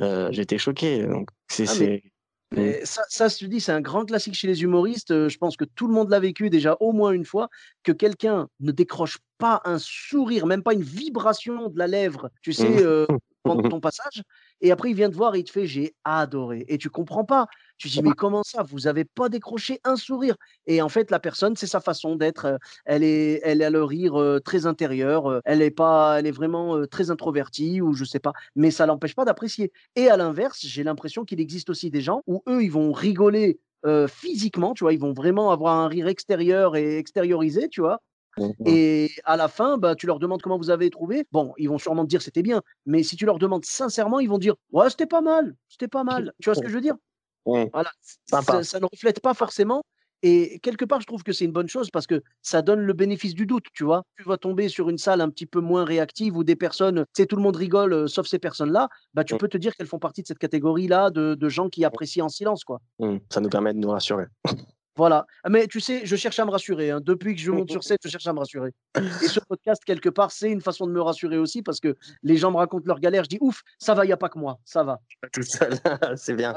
[0.00, 1.06] euh, j'étais choqué.
[1.06, 1.68] Donc, c'est.
[1.68, 2.08] Ah,
[2.52, 5.10] mais- Mais ça, ça, je te dis, c'est un grand classique chez les humoristes.
[5.10, 7.48] Euh, Je pense que tout le monde l'a vécu déjà au moins une fois,
[7.82, 12.52] que quelqu'un ne décroche pas un sourire, même pas une vibration de la lèvre, tu
[12.52, 12.78] sais, Mhm.
[12.80, 13.06] euh,
[13.44, 14.22] pendant ton passage.
[14.60, 16.64] Et après, il vient te voir et il te fait J'ai adoré.
[16.68, 17.46] Et tu comprends pas.
[17.78, 18.62] Tu dis Mais comment ça?
[18.64, 22.58] Vous n'avez pas décroché un sourire Et en fait, la personne, c'est sa façon d'être.
[22.84, 25.40] Elle, est, elle a le rire très intérieur.
[25.44, 28.32] Elle est, pas, elle est vraiment très introvertie ou je sais pas.
[28.56, 29.72] Mais ça l'empêche pas d'apprécier.
[29.94, 33.60] Et à l'inverse, j'ai l'impression qu'il existe aussi des gens où eux, ils vont rigoler
[34.08, 38.00] physiquement, tu vois, ils vont vraiment avoir un rire extérieur et extériorisé, tu vois.
[38.38, 41.26] Mmh et à la fin, bah, tu leur demandes comment vous avez trouvé.
[41.32, 44.28] Bon, ils vont sûrement te dire c'était bien, mais si tu leur demandes sincèrement, ils
[44.28, 46.32] vont dire ouais, c'était pas mal, c'était pas mal.
[46.40, 46.96] Tu vois ce que je veux dire?
[47.44, 47.90] Voilà,
[48.24, 49.84] ça, ça, ne reflète pas forcément
[50.26, 52.94] et quelque part, je trouve que c'est une bonne chose parce que ça donne le
[52.94, 54.04] bénéfice du doute, tu vois?
[54.16, 57.22] Tu vas tomber sur une salle un petit peu moins réactive où des personnes, tu
[57.22, 59.38] sais, tout le monde rigole euh, sauf ces personnes-là, bah, tu mmh.
[59.38, 62.64] peux te dire qu'elles font partie de cette catégorie-là de, gens qui apprécient en silence,
[62.64, 62.80] quoi.
[63.00, 63.18] Mmh.
[63.28, 64.24] Ça nous permet de nous rassurer.
[64.96, 65.26] Voilà.
[65.42, 66.90] Ah, mais tu sais, je cherche à me rassurer.
[66.90, 67.00] Hein.
[67.00, 68.70] Depuis que je monte sur scène, je cherche à me rassurer.
[68.96, 72.36] Et ce podcast, quelque part, c'est une façon de me rassurer aussi parce que les
[72.36, 73.24] gens me racontent leurs galères.
[73.24, 74.58] Je dis, ouf, ça va, il n'y a pas que moi.
[74.64, 75.00] Ça va.
[75.20, 75.74] Pas tout seul.
[76.16, 76.54] c'est bien.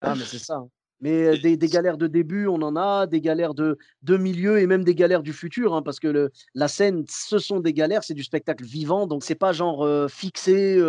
[0.00, 0.56] Ah, mais c'est ça.
[0.56, 0.68] Hein.
[1.02, 4.84] Mais des, galères de début, on en a, des galères de, de milieu et même
[4.84, 8.14] des galères du futur, hein, parce que le, la scène, ce sont des galères, c'est
[8.14, 10.80] du spectacle vivant, donc c'est pas genre fixé,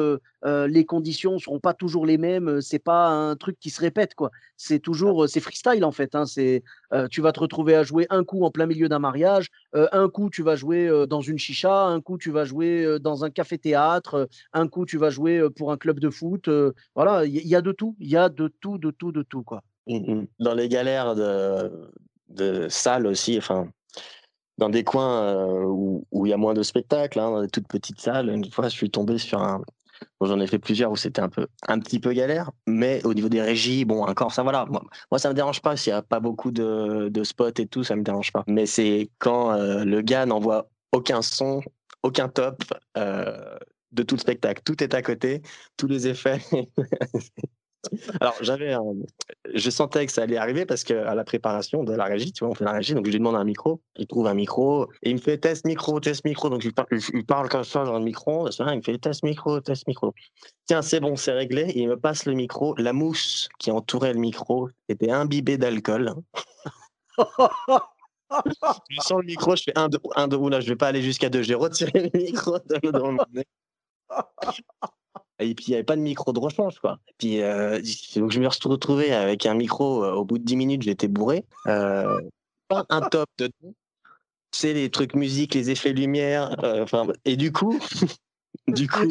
[0.46, 4.30] les conditions seront pas toujours les mêmes, c'est pas un truc qui se répète, quoi.
[4.56, 6.14] C'est toujours, c'est freestyle en fait.
[6.14, 6.64] Hein, c'est,
[7.10, 10.30] tu vas te retrouver à jouer un coup en plein milieu d'un mariage, un coup
[10.30, 14.68] tu vas jouer dans une chicha, un coup tu vas jouer dans un café-théâtre, un
[14.68, 16.50] coup tu vas jouer pour un club de foot.
[16.96, 19.44] voilà, il y a de tout, il y a de tout, de tout, de tout,
[19.44, 19.64] quoi.
[19.88, 23.68] Mmh dans les galères de, salles aussi, enfin,
[24.58, 28.00] dans des coins où il y a moins de spectacles, hein, dans des toutes petites
[28.00, 28.30] salles.
[28.30, 29.62] Une fois, je suis tombé sur un.
[30.22, 31.30] J'en ai fait plusieurs où c'était un
[31.68, 34.66] un petit peu galère, mais au niveau des régies, bon, encore ça, voilà.
[34.66, 37.84] Moi, moi ça me dérange pas s'il n'y a pas beaucoup de, spots et tout,
[37.84, 38.44] ça me dérange pas.
[38.48, 41.62] Mais c'est quand le gars n'envoie aucun son,
[42.04, 42.64] aucun top
[42.96, 44.62] de tout le spectacle.
[44.66, 45.42] Tout est à côté,
[45.78, 46.40] tous les effets.
[48.22, 48.76] Alors, j'avais,
[49.54, 52.52] je sentais que ça allait arriver parce qu'à la préparation de la régie, tu vois,
[52.52, 55.10] on fait la régie, donc je lui demande un micro, il trouve un micro, et
[55.10, 56.74] il me fait test micro, test micro, donc il,
[57.26, 60.14] parle comme ça dans le micro, il me fait test micro, test micro.
[60.66, 64.14] Tiens, c'est bon, c'est réglé, et il me passe le micro, la mousse qui entourait
[64.14, 66.14] le micro était imbibée d'alcool.
[68.90, 71.02] je sens le micro, je fais un, deux, un, deux, là, je vais pas aller
[71.02, 73.46] jusqu'à deux, j'ai retiré le micro de, de mon nez.
[75.44, 77.00] Et puis, il n'y avait pas de micro de rechange, quoi.
[77.08, 77.80] Et puis, euh,
[78.16, 80.04] donc, je me suis retrouvé avec un micro.
[80.04, 81.46] Euh, au bout de 10 minutes, j'étais bourré.
[81.68, 82.22] Euh,
[82.68, 83.76] pas un top de tout.
[84.52, 86.56] Tu sais, les trucs musique, les effets lumière.
[86.82, 87.80] Enfin, et du coup,
[88.68, 89.10] du coup.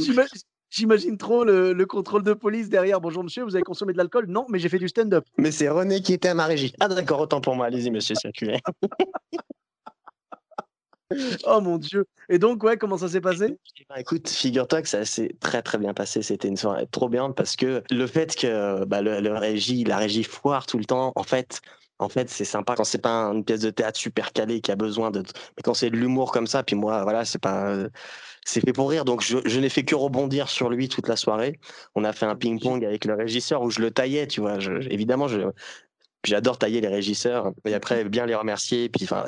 [0.70, 2.98] J'imagine trop le, le, contrôle de police derrière.
[2.98, 4.24] Bonjour monsieur, vous avez consommé de l'alcool?
[4.26, 5.22] Non, mais j'ai fait du stand-up.
[5.36, 6.72] Mais c'est René qui était à ma régie.
[6.80, 7.66] Ah d'accord, autant pour moi.
[7.66, 8.58] Allez-y monsieur, circulez.
[11.46, 12.06] oh mon Dieu.
[12.28, 13.56] Et donc, ouais, comment ça s'est passé?
[13.78, 16.22] Eh ben, Écoute, figure-toi que ça s'est très très bien passé.
[16.22, 20.24] C'était une soirée trop bien parce que le fait que bah, le, régie, la régie
[20.24, 21.60] foire tout le temps, en fait,
[21.98, 24.76] en fait, c'est sympa quand c'est pas une pièce de théâtre super calée qui a
[24.76, 25.20] besoin de.
[25.20, 27.76] Mais quand c'est de l'humour comme ça, puis moi, voilà, c'est pas.
[28.44, 31.14] C'est fait pour rire, donc je, je n'ai fait que rebondir sur lui toute la
[31.14, 31.60] soirée.
[31.94, 34.58] On a fait un ping-pong avec le régisseur où je le taillais, tu vois.
[34.58, 35.38] Je, évidemment, je,
[36.24, 38.88] j'adore tailler les régisseurs et après bien les remercier.
[38.88, 39.24] Puis enfin,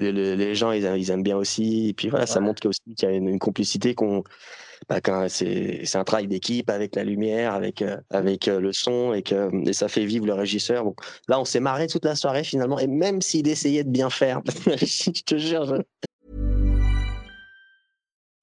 [0.00, 1.88] les gens ils, ils, aiment bien aussi.
[1.88, 4.24] Et puis voilà, ça montre qu'il y a une, complicité qu'on.
[4.88, 9.22] Bah, c'est un travail d'équipe avec la lumière, avec euh, avec euh, le son et
[9.22, 10.84] que et ça fait vivre le régisseur.
[10.84, 10.94] Bon,
[11.26, 14.40] là on s'est marré toute la soirée finalement et même s'il essayait de bien faire,
[14.66, 15.66] je te jure.
[15.66, 15.82] Je...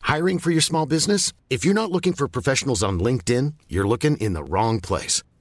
[0.03, 1.33] Hiring for your small business?
[1.49, 5.23] If you're not looking for professionals on LinkedIn, you're looking in the wrong place.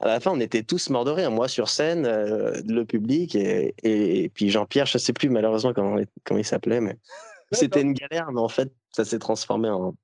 [0.00, 1.30] À la fin, on était tous morts de rire.
[1.30, 5.72] Moi sur scène, euh, le public et, et, puis Jean-Pierre, je ne sais plus malheureusement
[5.72, 6.96] comment, comment il s'appelait, mais
[7.52, 9.94] c'était une galère, mais en fait, ça s'est transformé en,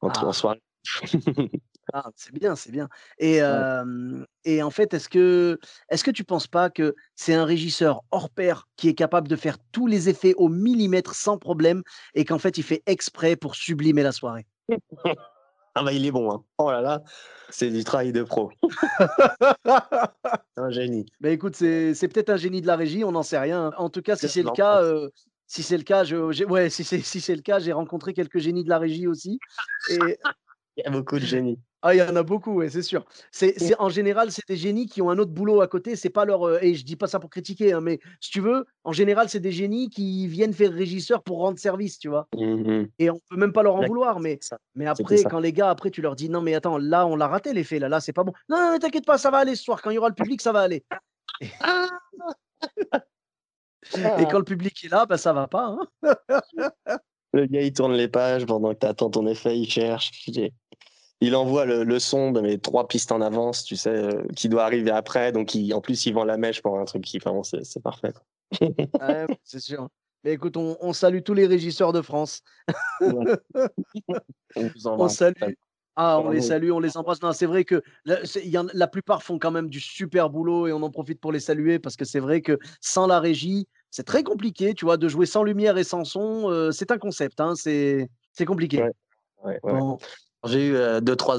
[0.00, 0.32] en, ah.
[0.32, 0.62] soirée.
[1.92, 2.88] ah, c'est bien, c'est bien.
[3.18, 5.58] Et, euh, et en fait, est-ce que,
[5.88, 9.36] est-ce que tu penses pas que c'est un régisseur hors pair qui est capable de
[9.36, 11.82] faire tous les effets au millimètre sans problème
[12.14, 14.46] et qu'en fait, il fait exprès pour sublimer la soirée?
[15.76, 16.32] Ah bah il est bon.
[16.32, 16.44] Hein.
[16.58, 17.02] Oh là là,
[17.48, 18.50] c'est du travail de pro.
[20.56, 21.06] un génie.
[21.20, 23.70] Mais écoute, c'est, peut-être un génie de la régie, on n'en sait rien.
[23.76, 25.08] En tout cas, si c'est le cas, euh,
[25.46, 28.38] si c'est le cas, je, ouais, si c'est si c'est le cas, j'ai rencontré quelques
[28.38, 29.38] génies de la régie aussi.
[29.90, 29.98] Et
[30.76, 31.60] il y a beaucoup de génies.
[31.82, 33.06] Ah, il y en a beaucoup, ouais, c'est sûr.
[33.30, 36.10] C'est c'est en général, c'est des génies qui ont un autre boulot à côté, c'est
[36.10, 38.66] pas leur, heu et je dis pas ça pour critiquer, hein, mais si tu veux,
[38.84, 42.28] en général, c'est des génies qui viennent faire régisseur pour rendre service, tu vois?
[42.36, 44.38] Mmh Et on peut même pas leur en vouloir, mais
[44.74, 47.28] mais après, quand les gars, après, tu leur dis: «Non, mais attends, là, on l'a
[47.28, 48.32] raté l'effet, là, là, c'est pas bon».
[48.50, 50.14] «Non, non, mais t'inquiète pas, ça va aller ce soir, quand il y aura le
[50.14, 50.84] public, ça va aller».
[53.94, 55.88] Et quand le public est là, bah, ça va pas, hein.
[57.32, 60.10] Le gars, il tourne les pages pendant que tu attends ton effet, il cherche.
[60.26, 60.50] Il
[61.20, 64.48] il envoie le, le son de mes trois pistes en avance, tu sais, euh, qui
[64.48, 65.32] doit arriver après.
[65.32, 67.82] Donc, il- en plus, il vend la mèche pour un truc qui, enfin, bon, c'est
[67.82, 68.12] parfait.
[69.00, 69.88] Ouais, c'est sûr.
[70.24, 72.42] Mais écoute, on on salue tous les régisseurs de France.
[73.00, 73.36] Ouais.
[74.56, 75.52] On vous On salue
[75.96, 77.20] ah, on les salue, on les embrasse.
[77.20, 80.66] Non, c'est vrai que la y en la plupart font quand même du super boulot
[80.66, 83.68] et on en profite pour les saluer parce que c'est vrai que sans la régie,
[83.90, 84.96] c'est très compliqué, tu vois?
[84.96, 88.80] De jouer sans lumière et sans son, heu, c'est un concept, hein, c'est c'est compliqué.
[88.82, 88.92] Ouais,
[89.44, 89.80] ouais, ouais.
[89.80, 89.98] Bon,
[90.46, 91.38] J'ai eu euh, deux, trois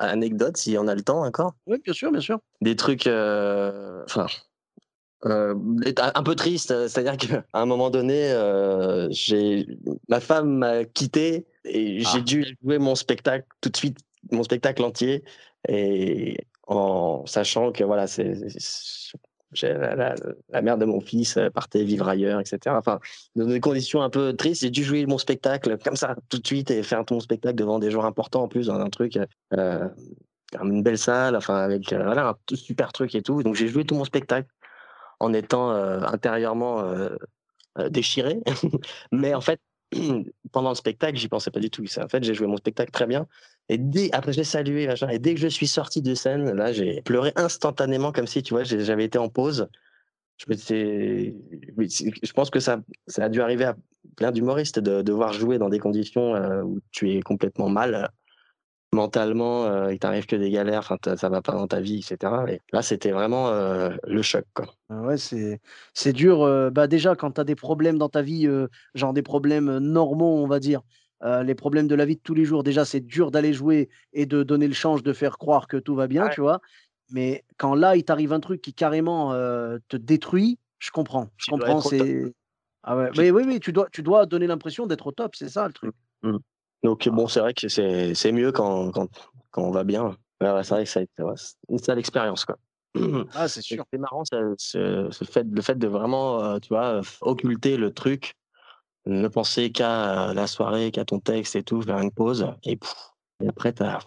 [0.00, 1.54] anecdotes, si on a le temps encore.
[1.66, 2.38] oui, bien sûr, bien sûr.
[2.60, 4.26] Des trucs, euh, enfin,
[5.26, 5.54] euh,
[5.98, 6.70] un peu tristes.
[6.70, 8.32] euh, C'est-à-dire qu'à un moment donné,
[9.10, 9.66] j'ai
[10.08, 12.20] ma femme m'a quitté et j'ai Ah.
[12.20, 13.98] dû jouer mon spectacle tout de suite,
[14.32, 15.22] mon spectacle entier,
[15.68, 18.34] et en sachant que voilà, c'est
[19.62, 22.58] la, mère de mon fils euh, partait vivre ailleurs, etc.
[22.78, 23.00] Enfin,
[23.36, 26.46] dans des conditions un peu tristes, j'ai dû jouer mon spectacle comme ça tout de
[26.46, 29.18] suite et faire mon spectacle devant des gens importants en plus, dans un truc.
[29.54, 29.88] euh,
[30.62, 33.42] une belle salle, enfin avec euh, voilà, un super truc et tout.
[33.42, 34.48] Donc j'ai joué tout mon spectacle
[35.20, 36.84] en étant euh, intérieurement
[37.88, 38.40] déchiré.
[39.12, 39.60] Mais en fait,
[40.52, 41.84] pendant le spectacle, j'y pensais pas du tout.
[41.98, 43.26] En fait, j'ai joué mon spectacle très bien.
[43.70, 46.72] Et dès, après, j'ai salué, machin, et dès que je suis sorti de scène, là,
[46.72, 49.68] j'ai pleuré instantanément, comme si, tu vois, j'avais été en pause.
[50.38, 50.56] Je, me
[51.86, 53.76] je pense que ça, ça a dû arriver à
[54.16, 58.06] plein d'humoristes de devoir jouer dans des conditions euh, où tu es complètement mal euh,
[58.92, 62.32] mentalement, euh, il t'arrive que des galères, enfin, ça va pas dans ta vie, etc.
[62.48, 64.66] Et là, c'était vraiment euh, le choc, quoi.
[64.88, 65.60] Ah ouais, c'est
[65.94, 66.40] c'est dur,
[66.72, 68.48] bah, déjà quand tu as des problèmes dans ta vie,
[68.94, 70.82] genre des problèmes, normaux, on va dire,
[71.24, 73.88] heu, les problèmes de la vie de tous les jours, déjà c'est dur d'aller jouer
[74.12, 76.30] et de donner le change de faire croire que tout va bien, Ouais.
[76.30, 76.60] tu vois?
[77.10, 81.46] Mais quand là, il t'arrive un truc qui carrément, heu, te détruit, je comprends, je
[81.46, 82.34] Tu comprends, c'est
[82.82, 85.48] ah ouais, mais oui, oui, tu dois tu dois donner l'impression d'être au top, c'est
[85.50, 85.94] ça le truc.
[86.82, 89.08] Donc, bon, c'est vrai que c'est c'est mieux quand, quand,
[89.50, 90.16] quand on va bien.
[90.40, 91.00] Ouais, c'est vrai que ça
[91.36, 92.56] c'est une sale expérience, quoi.
[93.32, 93.84] Ah, c'est sûr.
[93.92, 97.76] C'est marrant, ça, ce, ce fait, le fait de vraiment, euh, tu vois, euh, occulter
[97.76, 98.34] le truc,
[99.06, 102.76] ne penser qu'à euh, la soirée, qu'à ton texte et tout, faire une pause, et,
[102.76, 102.94] pff,
[103.42, 104.00] et après, tu as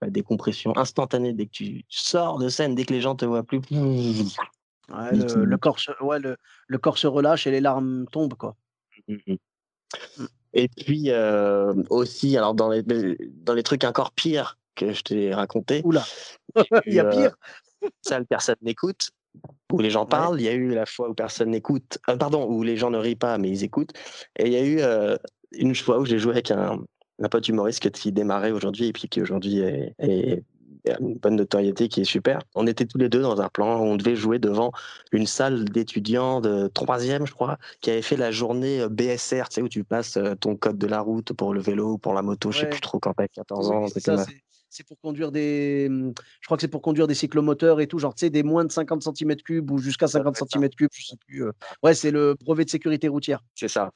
[0.00, 3.42] la décompression instantanée dès que tu sors de scène, dès que les gens te voient
[3.42, 3.60] plus.
[3.70, 8.56] Ouais, le corps se ouais, le le corps se relâche et les larmes tombent, quoi.
[9.06, 9.38] Mhm.
[10.18, 10.24] Mmh.
[10.54, 15.34] Et puis euh, aussi, alors dans les, dans les trucs encore pires que je t'ai
[15.34, 16.04] raconté, Ouh là!
[16.86, 17.36] Il y a eu, euh, pire?
[18.02, 19.10] salle personne n'écoute,
[19.72, 20.08] où les gens Ouais.
[20.08, 20.40] parlent.
[20.40, 22.98] Il y a eu la fois où personne n'écoute, euh, pardon, où les gens ne
[22.98, 23.92] rient pas, mais ils écoutent.
[24.38, 25.16] Et il y a eu euh,
[25.52, 26.78] une fois où j'ai joué avec un,
[27.22, 30.42] un pote humoriste qui démarrait aujourd'hui et puis qui aujourd'hui est, est-
[30.88, 32.40] a une bonne notoriété, qui est super.
[32.54, 34.72] On était tous les deux dans un plan où on devait jouer devant
[35.12, 39.56] une salle d'étudiants de troisième, je crois, qui avait fait la journée euh, BSR, tu
[39.56, 42.14] sais, où tu passes euh, ton code de la route pour le vélo ou pour
[42.14, 42.70] la moto, je sais Ouais.
[42.70, 43.86] plus trop quand t'as 14 Oui, ans.
[43.88, 44.30] c'est ça, comme ça.
[44.30, 47.86] c'est c'est pour conduire des, mmh, je crois que c'est pour conduire des cyclomoteurs et
[47.86, 50.52] tout, genre, tu sais, des moins de 50 cm3 ou jusqu'à Ça doit 50 être
[50.52, 50.58] ça.
[50.58, 51.52] cm3, je sais plus, heu.
[51.82, 53.40] Ouais, c'est le brevet de sécurité routière.
[53.54, 53.92] C'est ça.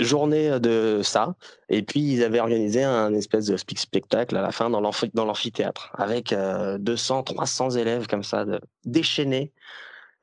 [0.00, 1.36] Journée de ça.
[1.68, 5.24] Et puis, ils avaient organisé un espèce de spectacle à la fin dans l'amphi- dans
[5.24, 9.52] l'amphithéâtre avec euh, 200, 300 élèves comme ça, de, déchaînés,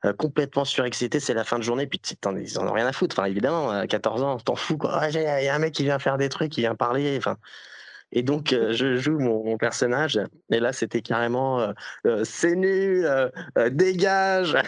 [0.04, 1.18] euh, complètement surexcités.
[1.20, 1.86] C'est la fin de journée.
[1.86, 2.00] Puis,
[2.44, 3.18] ils en ont rien à foutre.
[3.18, 4.98] Enfin, évidemment, à 14 ans, t'en fous, quoi.
[5.00, 7.16] Ah, Il y a un mec qui vient faire des trucs, qui vient parler.
[7.18, 7.36] Enfin,
[8.14, 10.18] et donc, euh, je joue mon, mon personnage.
[10.50, 11.72] Et là, c'était carrément euh,
[12.06, 13.06] euh, c'est nul,
[13.70, 14.56] dégage.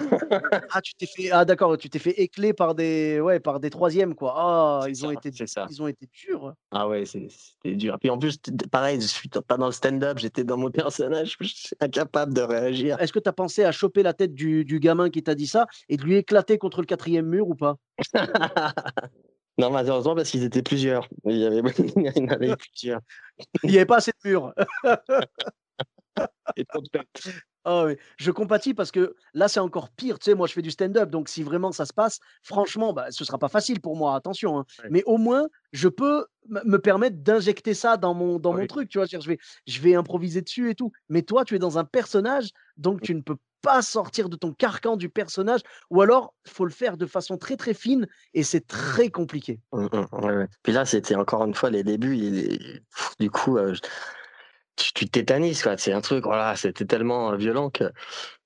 [0.73, 3.71] Ah, tu t'es fait ah d'accord, tu t'es fait écler par des ouais, par des
[3.71, 4.35] 3e quoi.
[4.37, 5.67] Ah, ils ont été ça.
[5.71, 6.55] ils ont été durs.
[6.73, 7.97] Ah ouais, c'était dur.
[8.01, 8.39] Puis en plus,
[8.71, 12.43] pareil, je suis pas dans le stand-up, j'étais dans mon personnage, je suis incapable de
[12.43, 13.01] réagir.
[13.01, 15.47] Est-ce que tu as pensé à choper la tête du du gamin qui t'a dit
[15.47, 17.77] ça et de lui éclater contre le 4e mur ou pas?
[19.59, 21.09] non, malheureusement, parce qu'ils étaient plusieurs.
[21.25, 21.63] Il y avait,
[21.97, 23.01] il y en avait plusieurs.
[23.63, 24.53] Il y avait pas assez de murs.
[26.57, 26.65] Et.
[27.69, 30.21] Ah oui, je compatis parce que là, c'est encore pire.
[30.21, 33.11] Tu sais, moi, je fais du stand-up, donc si vraiment ça se passe, franchement, bah,
[33.11, 34.65] ce sera pas facile pour moi, attention, hein.
[34.85, 34.89] Ouais.
[34.93, 38.89] Mais au moins, je peux me me permettre d'injecter ça dans mon dans mon truc,
[38.89, 39.07] tu vois?
[39.11, 40.93] Je vais je vais improviser dessus et tout.
[41.09, 44.53] Mais toi, tu es dans un personnage, donc tu ne peux pas sortir de ton
[44.53, 45.61] carcan du personnage
[45.91, 49.59] ou alors, il faut le faire de façon très, très fine et c'est très compliqué.
[49.73, 50.47] Ouais, ouais.
[50.63, 52.17] Puis là, c'était encore une fois les débuts.
[52.95, 53.81] pff, du coup, euh, je-
[54.77, 55.77] tu, tu tétanises, quoi.
[55.79, 57.85] C'est un truc, voilà, c'était tellement euh, violent que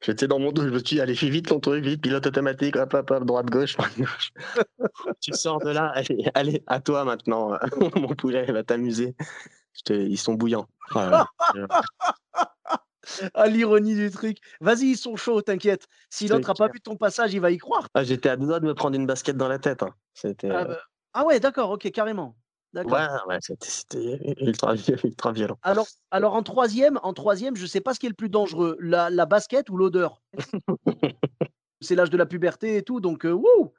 [0.01, 2.25] j'étais dans mon dos, je me suis dit, allez, fais vite ton truc, vite, pilote
[2.27, 3.77] automatique, hop, hop, hop, droite, gauche.
[5.21, 7.59] tu sors de là, allez, allez, à toi maintenant,
[7.97, 9.15] mon poulet, va t'amuser.
[9.89, 10.69] Ils sont bouillants.
[10.93, 11.27] Voilà.
[13.35, 14.39] Ah, l'ironie du truc.
[14.61, 15.87] Vas-y, ils sont chauds, t'inquiète.
[16.11, 17.87] Si l'autre n'a pas vu ton passage, il va y croire.
[17.95, 19.83] Ah, j'étais à deux doigts de me prendre une basket dans la tête.
[19.83, 19.95] hein.
[20.15, 20.51] C'était.
[20.51, 20.81] Ah, euh, bah-
[21.15, 22.37] ah ouais, d'accord, ok, carrément.
[22.73, 22.93] D'accord.
[22.93, 25.59] Ouais, ouais, c'était ultra, ultra violent.
[25.63, 28.77] Alors, alors en troisième, en troisième, je sais pas ce qui est le plus dangereux,
[28.81, 30.23] la, la basket ou l'odeur?
[31.81, 33.73] C'est l'âge de la puberté et tout, donc euh, wouh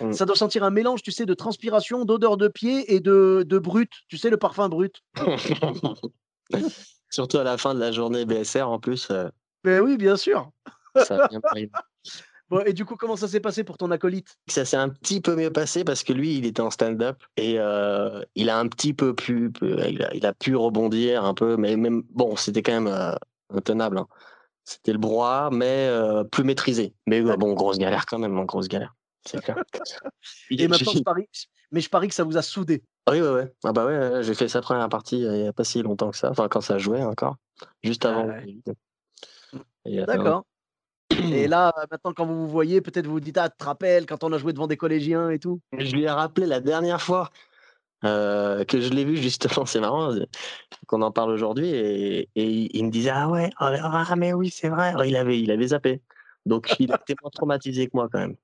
[0.00, 0.12] Mm.
[0.12, 3.58] Ça doit sentir un mélange, tu sais, de transpiration, d'odeur de pied et de, de
[3.58, 3.90] brut.
[4.08, 5.02] Tu sais, le parfum brut.
[7.12, 9.28] Surtout à la fin de la journée BSR, en plus, euh,
[9.64, 10.50] Ben oui, bien sûr.
[10.96, 11.70] ça a bien pris.
[12.48, 14.36] Bon, et du coup, comment ça s'est passé pour ton acolyte?
[14.46, 17.58] Ça s'est un petit peu mieux passé parce que lui, il était en stand-up et
[17.58, 21.56] euh, il a un petit peu plus, il a, il a pu rebondir un peu,
[21.56, 23.14] mais même bon, c'était quand même euh,
[23.54, 23.98] intenable.
[23.98, 24.06] hein.
[24.64, 26.94] C'était le brouhaha, mais euh, plus maîtrisé.
[27.06, 28.94] Mais bon, grosse galère quand même, hein, grosse galère.
[29.26, 29.56] C'est clair.
[30.50, 31.28] Et maintenant, je parie,
[31.72, 32.82] mais je parie que ça vous a soudé.
[33.10, 33.52] Oui, ouais, ouais.
[33.64, 36.10] Ah bah ouais, j'ai fait sa première partie euh, il n'y a pas si longtemps
[36.10, 36.30] que ça.
[36.30, 37.36] Enfin, quand ça jouait encore,
[37.82, 38.26] juste Ah avant.
[38.28, 38.56] ouais.
[39.88, 40.44] Euh, D'accord.
[41.10, 44.06] Et là, maintenant, quand vous vous voyez, peut-être vous vous dites, ah, tu te rappelles
[44.06, 45.60] quand on a joué devant des collégiens et tout.
[45.76, 47.30] Je lui ai rappelé la dernière fois
[48.04, 50.24] euh, que je l'ai vu, justement, c'est marrant euh,
[50.86, 54.50] qu'on en parle aujourd'hui, et, et il me disait Ah ouais, ah, ah, mais oui,
[54.50, 54.94] c'est vrai.
[55.06, 56.00] Il, avait, il avait zappé.
[56.46, 58.36] Donc il était moins traumatisé que moi, quand même,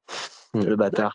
[0.54, 1.14] le bâtard.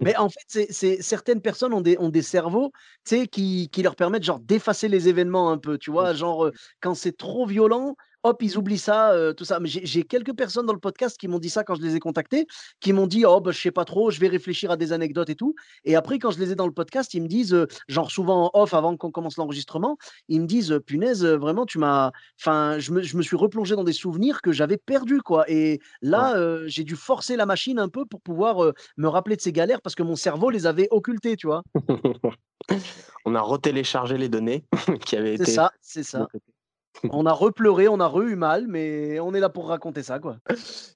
[0.00, 2.72] Mais en fait, c'est, c'est- certaines personnes ont des, ont des cerveaux
[3.04, 5.78] qui, qui leur permettent genre d'effacer les événements un peu.
[5.78, 9.60] Tu vois, genre euh, quand c'est trop violent, hop, ils oublient ça, euh, tout ça.
[9.60, 12.00] Mais j'ai, quelques personnes dans le podcast qui m'ont dit ça quand je les ai
[12.00, 12.46] contactés,
[12.80, 15.30] qui m'ont dit, oh, bah, je sais pas trop, je vais réfléchir à des anecdotes
[15.30, 15.54] et tout.
[15.84, 18.50] Et après, quand je les ai dans le podcast, ils me disent, euh, genre souvent
[18.54, 19.96] en off avant qu'on commence l'enregistrement,
[20.28, 22.10] ils me disent, euh, punaise, vraiment, tu m'as.
[22.40, 25.44] Enfin, je me, je me suis replongé dans des souvenirs que j'avais perdus, quoi.
[25.48, 29.40] Et là, euh, j'ai dû forcer la machine un peu pour pouvoir me rappeler de
[29.40, 31.62] ces galères parce que mon cerveau les avait occultées, tu vois.
[33.24, 34.64] On a retéléchargé les données
[35.06, 35.52] qui avaient C'est été.
[35.52, 36.28] ça, c'est ça.
[37.10, 40.36] On a repleuré, on a re-eu mal, mais on est là pour raconter ça, quoi.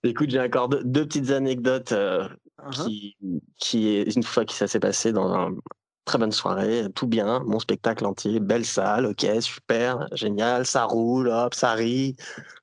[0.03, 2.29] Écoute, j'ai encore deux, deux petites anecdotes euh,
[2.63, 2.87] Uhum.
[2.87, 3.17] qui,
[3.59, 5.61] qui est une fois que ça s'est passé dans une
[6.05, 11.29] très bonne soirée, tout bien, mon spectacle entier, belle salle, ok, super, génial, ça roule,
[11.29, 12.17] hop, ça rit,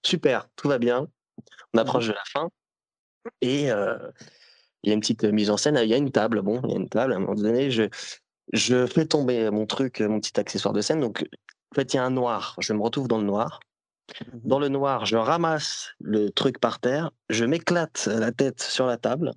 [0.03, 1.07] super, tout va bien.
[1.73, 2.49] On approche de la fin
[3.41, 3.97] et euh,
[4.83, 6.71] il y a une petite mise en scène, il y a une table, bon, il
[6.71, 7.83] y a une table, à un moment donné, je,
[8.53, 11.27] je fais tomber mon truc, mon petit accessoire de scène, donc
[11.71, 13.59] en fait, il y a un noir, je me retrouve dans le noir.
[14.33, 14.41] Mhm.
[14.43, 18.97] Dans le noir, je ramasse le truc par terre, je m'éclate la tête sur la
[18.97, 19.31] table,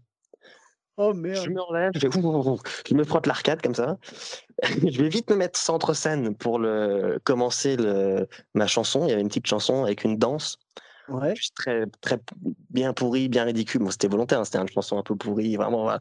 [0.97, 1.49] Oh je merde.
[1.51, 2.09] me relève, je,
[2.89, 3.99] je me frotte l'arcade comme ça.
[4.63, 9.05] je vais vite me mettre centre scène pour le, commencer le, ma chanson.
[9.05, 10.59] Il y avait une petite chanson avec une danse,
[11.09, 11.35] Ouais.
[11.37, 12.19] juste très, très
[12.71, 13.83] bien pourrie, bien ridicule.
[13.83, 15.83] Bon, c'était volontaire, hein, c'était une chanson un peu pourrie, vraiment.
[15.83, 16.01] Voilà.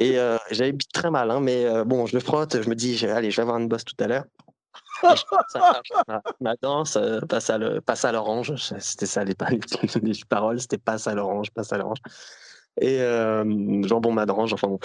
[0.00, 2.96] Et euh, j'avais très mal, hein, mais euh, bon, je le frotte, je me dis,
[2.96, 4.24] je- allez, je vais avoir une bosse tout à l'heure.
[5.04, 8.54] Et je commence à- ma, ma danse euh, passe à le- passe à l'orange.
[8.80, 9.50] C'était ça les, pa-
[10.02, 11.98] les paroles, c'était passe à l'orange, passe à l'orange.
[12.80, 14.78] Et euh, jambon madrange, enfin bon.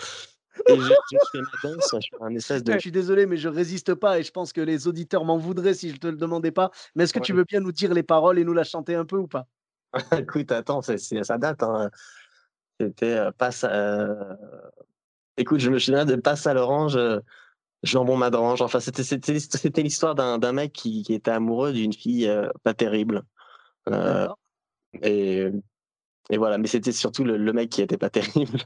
[0.67, 2.73] Et je, je fais ma danse, je fais un espèce de.
[2.73, 5.75] Je suis désolé, mais je résiste pas et je pense que les auditeurs m'en voudraient
[5.75, 6.71] si je te le demandais pas.
[6.95, 9.05] Mais est-ce que tu veux bien nous dire les paroles et nous la chanter un
[9.05, 9.45] peu ou pas?
[10.17, 11.63] Écoute, attends, ça date.
[11.63, 11.91] Hein.
[12.79, 13.63] C'était euh, passe.
[13.63, 14.35] à- euh,
[15.37, 17.19] Écoute, je me souviens de passe à l'orange, euh,
[17.83, 18.61] jambon madrange.
[18.61, 23.23] Enfin, c'était, l'histoire d'un, mec qui, qui était amoureux d'une fille euh, pas terrible.
[23.89, 24.27] Euh,
[25.01, 25.47] et,
[26.29, 28.59] et voilà, mais c'était surtout le, le mec qui était pas terrible.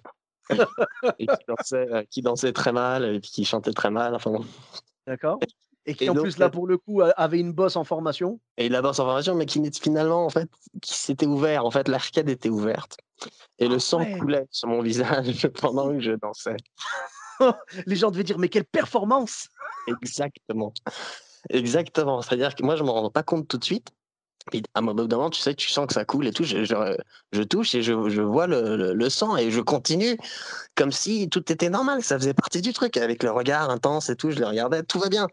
[1.20, 4.16] et qui dansait, euh, qui dansait très mal, et qui chantait très mal.
[4.16, 4.40] Enfin.
[5.08, 5.40] D'accord.
[5.86, 8.40] Et qui Et en donc, plus là pour le coup avait une bosse en formation.
[8.58, 10.50] Et il aborde sa formation, mais qui finalement, en fait,
[10.82, 11.66] qui s'était ouvert.
[11.66, 12.98] En fait, l'arcade était ouverte.
[13.58, 14.18] Et le sang ouais.
[14.18, 16.58] coulait sur mon visage pendant que je dansais.
[17.86, 19.48] Les gens devaient dire mais quelle performance
[19.88, 20.74] Exactement.
[21.50, 22.22] Exactement.
[22.22, 23.90] C'est-à-dire que moi, je ne me rends pas compte tout de suite.
[24.50, 26.44] Puis à un moment donné, tu sais, tu sens que ça coule et tout.
[26.44, 26.98] Je, je,
[27.32, 30.18] je touche et je, je vois le, le, le sang et je continue
[30.76, 32.04] comme si tout était normal.
[32.04, 34.32] Ça faisait partie du truc avec le regard intense et tout.
[34.32, 35.28] Je le regardais, tout va bien.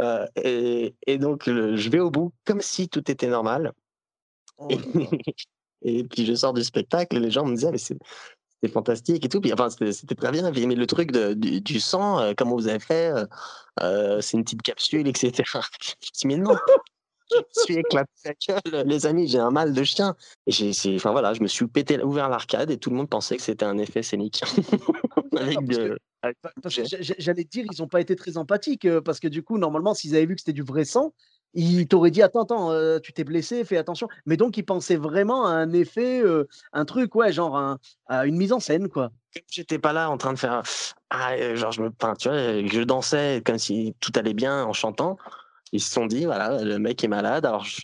[0.00, 3.72] Euh, et, et donc, le- je vais au bout comme si tout était normal.
[4.58, 4.68] Oh
[5.82, 7.98] Et, puis je sors du spectacle et les gens me disaient, mais c'est
[8.60, 9.40] c'était fantastique et tout.
[9.40, 10.50] Puis, enfin, c'était très bien.
[10.50, 13.26] Puis, mais le truc de, du, du sang, euh, comment vous avez fait euh,
[13.82, 15.42] euh, C'est une petite capsule, etc.
[16.24, 16.56] Mais non,
[17.30, 20.14] je me suis éclaté la gueule, les amis, j'ai un mal de chien.
[20.46, 23.42] Et enfin voilà, je me suis pété, ouvert l'arcade et tout le monde pensait que
[23.42, 24.42] c'était un effet scénique.
[25.36, 25.98] Avec parce de-
[26.66, 29.58] j'a- j'allais te dire, ils n'ont pas été très empathiques euh, parce que du coup,
[29.58, 31.12] normalement, s'ils avaient vu que c'était du vrai sang,
[31.54, 34.08] il t'aurait dit attends, attends, tu t'es blessé, fais attention.
[34.26, 36.22] Mais donc il pensait vraiment à un effet,
[36.74, 39.10] un truc, ouais, genre à une mise en scène, quoi.
[39.50, 40.62] J'étais pas là en train de faire,
[41.08, 44.74] ah, genre je me, enfin, tu vois, je dansais comme si tout allait bien en
[44.74, 45.16] chantant.
[45.72, 47.46] Ils se sont dit voilà, le mec est malade.
[47.46, 47.80] Alors je,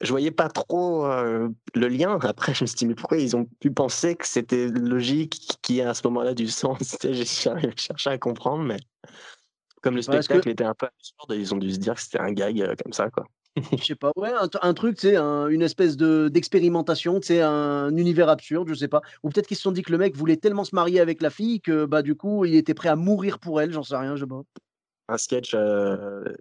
[0.00, 2.18] je voyais pas trop le lien.
[2.22, 5.76] Après, je me suis dit, mais pourquoi ils ont pu penser que c'était logique qu'il
[5.76, 6.96] y ait à ce moment-là du sens?
[7.02, 8.78] J'ai cherché à comprendre, mais
[9.82, 12.32] comme le spectacle était un peu absurde, ils ont dû se dire que c'était un
[12.32, 13.24] gag comme ça, quoi.
[13.76, 14.30] Je sais pas, ouais,
[14.62, 18.88] un, truc, tu sais, une espèce de d'expérimentation, tu sais, un univers absurde, je sais
[18.88, 19.02] pas.
[19.22, 21.30] Ou peut-être qu'ils se sont dit que le mec voulait tellement se marier avec la
[21.30, 24.14] fille que, bah, du coup, il était prêt à mourir pour elle, j'en sais rien,
[24.16, 24.42] je sais pas
[25.08, 25.56] un sketch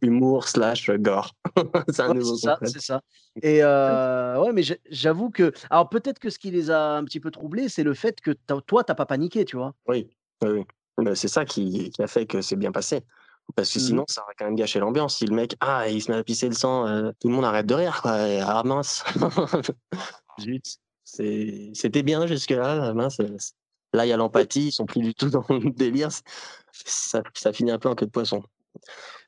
[0.02, 1.34] humour slash gore.
[1.90, 3.02] c'est un nouveau ça, c'est ça.
[3.42, 7.32] Et ouais, mais j'avoue que, alors peut-être que ce qui les a un petit peu
[7.32, 8.32] troublés, c'est le fait que
[8.66, 9.74] toi, t'as pas paniqué, tu vois.
[9.88, 10.10] Oui,
[10.44, 10.64] oui,
[11.16, 13.04] c'est ça qui, qui, a fait que c'est bien passé.
[13.56, 15.18] Parce que mmh sinon, ça aurait quand même gâché l'ambiance.
[15.18, 17.66] Si le mec, ah, il se met à pisser le sang, tout le monde arrête
[17.66, 18.12] de rire, quoi.
[18.14, 19.04] ah mince.
[21.08, 23.20] C'était bien jusque-là, mince.
[23.94, 26.10] Là, il y a l'empathie, ils sont plus du tout dans le délire.
[26.74, 28.44] Ça, ça finit un peu en queue de poisson.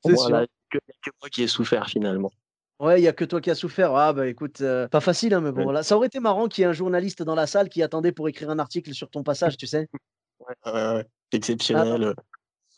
[0.06, 0.42] C'est sûr.
[0.42, 2.32] Il que, que moi qui ai souffert finalement.
[2.80, 3.94] Ouais, il y a que toi qui as souffert.
[3.94, 6.62] Ah bah écoute, euh, pas facile, hein, mais bon, là, ça aurait été marrant qu'il
[6.62, 9.24] y ait un journaliste dans la salle qui attendait pour écrire un article sur ton
[9.24, 9.88] passage, tu sais.
[10.40, 11.06] Ouais, ouais, ouais.
[11.34, 12.16] exceptionnel.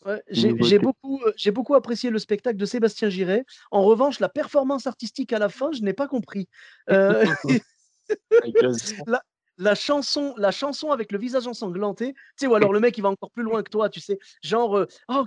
[0.04, 3.44] Ah, j'ai beaucoup, euh, beaucoup apprécié le spectacle de Sébastien Giret.
[3.70, 6.48] En revanche, la performance artistique à la fin, je n'ai pas compris.
[6.90, 7.24] Euh...
[9.62, 13.02] la chanson, la chanson avec le visage ensanglanté, tu sais, ou alors le mec il
[13.02, 15.24] va encore plus loin que toi, tu sais, genre, euh, oh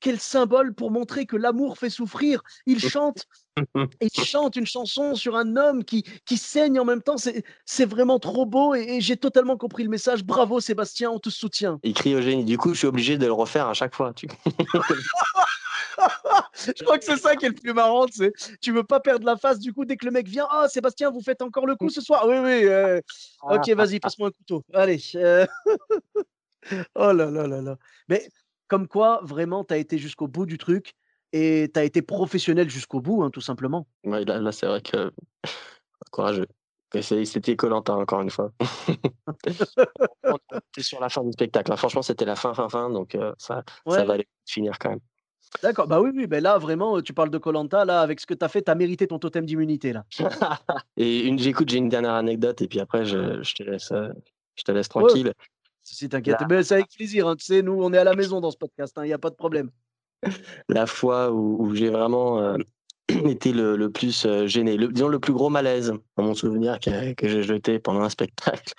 [0.00, 2.42] quel symbole pour montrer que l'amour fait souffrir.
[2.66, 3.26] Il chante,
[4.00, 7.16] il chante une chanson sur un homme qui, qui saigne en même temps.
[7.64, 10.24] C'est vraiment trop beau et, j'ai totalement compris le message.
[10.24, 11.80] Bravo Sébastien, on te soutient.
[11.82, 12.44] Il crie au génie.
[12.44, 14.12] Du coup, je suis obligé de le refaire à chaque fois.
[14.14, 14.28] Tu...
[16.54, 19.26] je crois que c'est ça qui est le plus marrant, c'est tu veux pas perdre
[19.26, 20.46] la face du coup dès que le mec vient.
[20.50, 22.64] Ah Sébastien, vous faites encore le coup ce soir Oui oui.
[22.64, 23.00] Euh,
[23.42, 24.64] ok, vas-y, passe-moi un couteau.
[24.72, 25.00] Allez.
[25.14, 25.46] Euh.
[26.94, 27.76] oh là là là là.
[28.08, 28.28] Mais
[28.68, 30.94] comme quoi, vraiment, tu as été jusqu'au bout du truc
[31.32, 33.86] et tu as été professionnel jusqu'au bout, hein, tout simplement.
[34.04, 35.12] Ouais, là, là c'est vrai que
[36.10, 36.46] courageux.
[37.00, 38.52] C'était Colanta encore une fois.
[39.46, 41.72] C'était sur la fin du spectacle.
[41.72, 41.76] Hein.
[41.76, 42.90] Franchement, c'était la fin, fin, fin.
[42.90, 45.00] Donc euh, ça, ça va aller finir quand même.
[45.62, 48.34] D'accord, bah oui, oui, ben là vraiment, tu parles de Colanta, là, avec ce que
[48.34, 50.04] tu as fait, tu as mérité ton totem d'immunité, là.
[50.96, 54.08] et une, j'écoute, j'ai une dernière anecdote, et puis après, je, je te laisse, euh,
[54.56, 55.32] je te laisse tranquille.
[55.82, 57.36] Si, t'inquiète, c'est avec plaisir, hein.
[57.36, 59.18] tu sais, nous, on est à la maison dans ce podcast, il hein, n'y a
[59.18, 59.70] pas de problème.
[60.68, 62.56] La fois où, j'ai vraiment euh,
[63.08, 66.78] été le, le plus euh, gêné, le, disons le plus gros malaise, dans mon souvenir,
[66.80, 68.72] que, que j'ai jeté pendant un spectacle,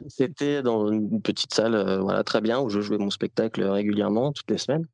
[0.08, 4.50] c'était dans une petite salle, voilà, très bien, où je jouais mon spectacle régulièrement, toutes
[4.50, 4.86] les semaines.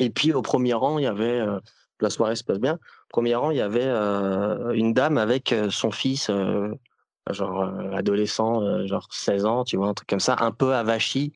[0.00, 1.58] Et puis au premier rang, il y avait, euh,
[2.00, 5.52] la soirée se passe bien, au premier rang, il y avait euh, une dame avec
[5.52, 6.30] euh, son fils,
[7.30, 7.62] genre
[7.92, 11.32] adolescent, genre 16 ans, tu vois, un truc comme ça, un peu avachi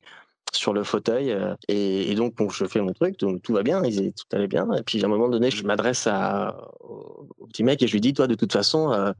[0.53, 1.37] sur le fauteuil.
[1.69, 4.69] Et, donc, je fais mon truc, tout, tout va bien, tout allait bien.
[4.73, 6.07] Et puis à un moment donné, je m'adresse
[6.81, 9.13] au, petit mec et je lui dis, toi, de toute façon,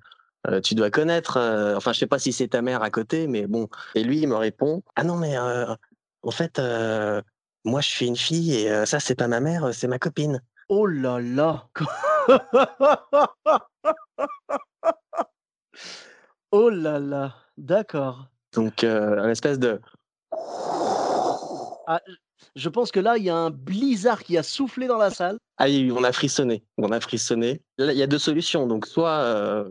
[0.61, 1.37] tu dois connaître,
[1.77, 3.69] enfin, je sais pas si c'est ta mère à côté, mais bon.
[3.95, 6.59] Et lui, il me répond, ah non, mais en fait,
[7.67, 10.41] moi, je suis une fille et ça, c'est pas ma mère, c'est ma copine.
[10.69, 11.67] Oh là là
[16.51, 18.27] Oh là là, d'accord.
[18.53, 19.81] Donc, un espèce de.
[21.87, 22.01] Ah,
[22.55, 25.37] je pense que là, il y a un blizzard qui a soufflé dans la salle.
[25.57, 26.63] Ah oui, on a frissonné.
[26.77, 27.61] On a frissonné.
[27.77, 28.65] il y a deux solutions.
[28.65, 29.65] Donc, soit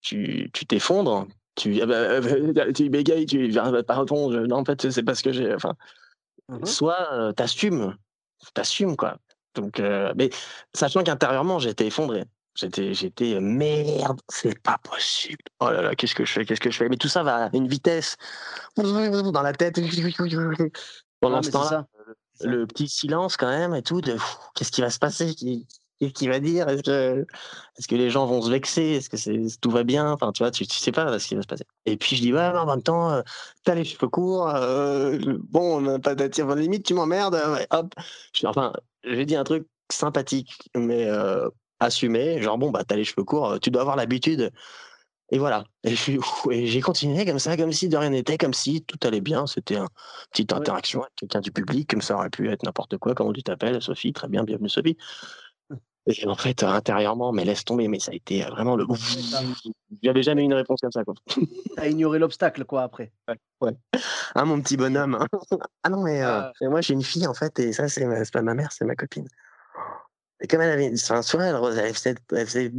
[0.00, 2.20] tu t'effondres, tu, ah bah,
[2.74, 3.52] tu bégayes, tu
[3.86, 5.52] pardon, non, en fait, c'est parce que j'ai.
[5.54, 5.74] Enfin,
[6.48, 7.96] Mmh soit t'assumes,
[8.54, 9.18] t'assumes quoi.
[9.54, 9.80] Donc,
[10.16, 10.30] mais
[10.74, 12.24] sachant qu'intérieurement, j'étais effondré.
[12.54, 15.42] J'étais, j'étais merde, c'est pas possible.
[15.60, 16.88] Oh là là, qu'est-ce que je fais, qu'est-ce que je fais?
[16.88, 18.16] Mais tout ça va à une vitesse
[18.76, 19.78] dans la tête.
[21.20, 21.86] Pendant ce temps-là,
[22.40, 24.00] le petit silence quand même et tout.
[24.00, 24.16] De
[24.54, 25.34] qu'est-ce qui va se passer
[25.98, 27.26] Qu'est-ce qu'il va dire Est-ce que,
[27.78, 28.82] est que les gens vont se vexer?
[28.82, 30.12] Est-ce que tout va bien?
[30.12, 31.64] Enfin, tu vois, tu, tu sais pas ce qui va se passer.
[31.86, 33.22] Et puis je dis, ouais, en même temps, euh,
[33.64, 35.18] t'as les cheveux courts, euh,
[35.48, 37.94] bon, on n'a pas d'attir, limite, tu m'emmerdes, ouais, hop.
[38.34, 38.72] Je, enfin,
[39.04, 41.48] j'ai dit un truc sympathique, mais euh,
[41.80, 44.52] assumé, genre, bon, bah, t'as les cheveux courts, tu dois avoir l'habitude.
[45.30, 45.64] Et voilà.
[45.82, 45.96] Et
[46.66, 49.46] j'ai continué comme ça, comme si de rien n'était, comme si tout allait bien.
[49.46, 49.88] C'était une
[50.30, 53.14] petite interaction avec quelqu'un du public, comme ça aurait pu être n'importe quoi.
[53.14, 54.96] Comment tu t'appelles Sophie, très bien, bienvenue Sophie.
[56.08, 58.86] Et en fait, intérieurement, mais laisse tomber, mais ça a été vraiment le.
[60.02, 61.14] J'avais jamais eu une réponse comme ça, quoi.
[61.76, 63.12] T'as ignoré l'obstacle, quoi, après.
[63.26, 63.36] Ouais.
[63.60, 63.72] ouais.
[64.34, 65.16] Ah, mon petit bonhomme.
[65.16, 65.26] Hein.
[65.82, 66.52] ah non, mais euh, ah.
[66.62, 69.26] moi, j'ai une fille, en fait, et ça, c'est pas ma mère, c'est ma copine.
[70.40, 72.72] Et comme elle avait, un soir, elle, elle, faisait, elle, faisait,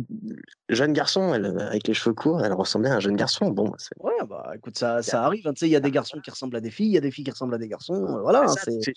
[0.70, 3.50] jeune garçon, elle, avec les cheveux courts, elle ressemblait à un jeune garçon.
[3.50, 5.48] Bon, ouais, bah écoute, ça, ça arrive.
[5.48, 6.98] Hein, tu sais, il y a des garçons qui ressemblent à des filles, il y
[7.00, 7.96] a des filles qui ressemblent à des garçons.
[7.96, 8.44] Euh, voilà.
[8.44, 8.92] Hein, c'était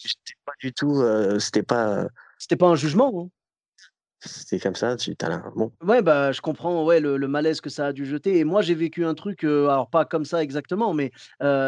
[0.45, 2.07] pas du tout, euh, c'était pas.
[2.39, 3.31] C'était pas un jugement.
[4.23, 5.73] C'était comme ça, tu as là, bon.
[5.83, 8.39] Ouais, bah, je comprends ouais, le, le, malaise que ça a dû jeter.
[8.39, 11.11] Et moi, j'ai vécu un truc, alors pas comme ça exactement, mais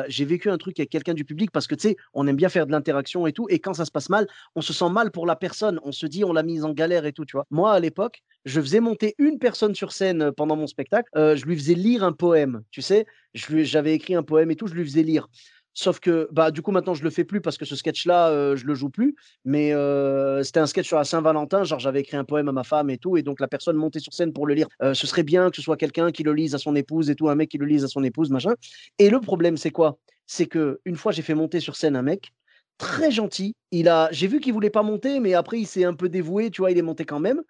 [0.09, 2.49] j'ai vécu un truc avec quelqu'un du public parce que tu sais, on aime bien
[2.49, 3.47] faire de l'interaction et tout.
[3.49, 5.81] Et quand ça se passe mal, on se sent mal pour la personne.
[5.85, 7.47] On se dit, on l'a mise en galère et tout, tu vois.
[7.51, 11.09] Moi, à l'époque, je faisais monter une personne sur scène pendant mon spectacle.
[11.15, 13.07] je lui faisais lire un poème, tu sais.
[13.35, 15.29] J'avais écrit un poème et tout, je lui faisais lire.
[15.75, 18.57] Sauf que, bah, du coup, maintenant, je le fais plus parce que ce sketch-là, euh,
[18.57, 19.17] je le joue plus.
[19.45, 21.65] Mais euh, c'était un sketch sur la Saint-Valentin.
[21.65, 23.17] Genre, j'avais écrit un poème à ma femme et tout.
[23.17, 24.69] Et donc, la personne montait sur scène pour le lire.
[24.83, 27.15] Euh, ce serait bien que ce soit quelqu'un qui le lise à son épouse et
[27.15, 28.55] tout, un mec qui le lise à son épouse, machin.
[28.99, 29.99] Et le problème, c'est quoi?
[30.27, 32.33] C'est que une fois, j'ai fait monter sur scène un mec
[32.79, 33.55] très gentil.
[33.71, 36.51] Il a, j'ai vu qu'il voulait pas monter, mais après, il s'est un peu dévoué.
[36.51, 37.43] Tu vois, il est monté quand même.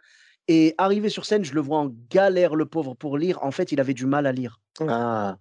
[0.49, 3.43] Et arrivé sur scène, je le vois en galère, le pauvre, pour lire.
[3.43, 4.61] En fait, il avait du mal à lire.
[4.81, 5.39] Ah.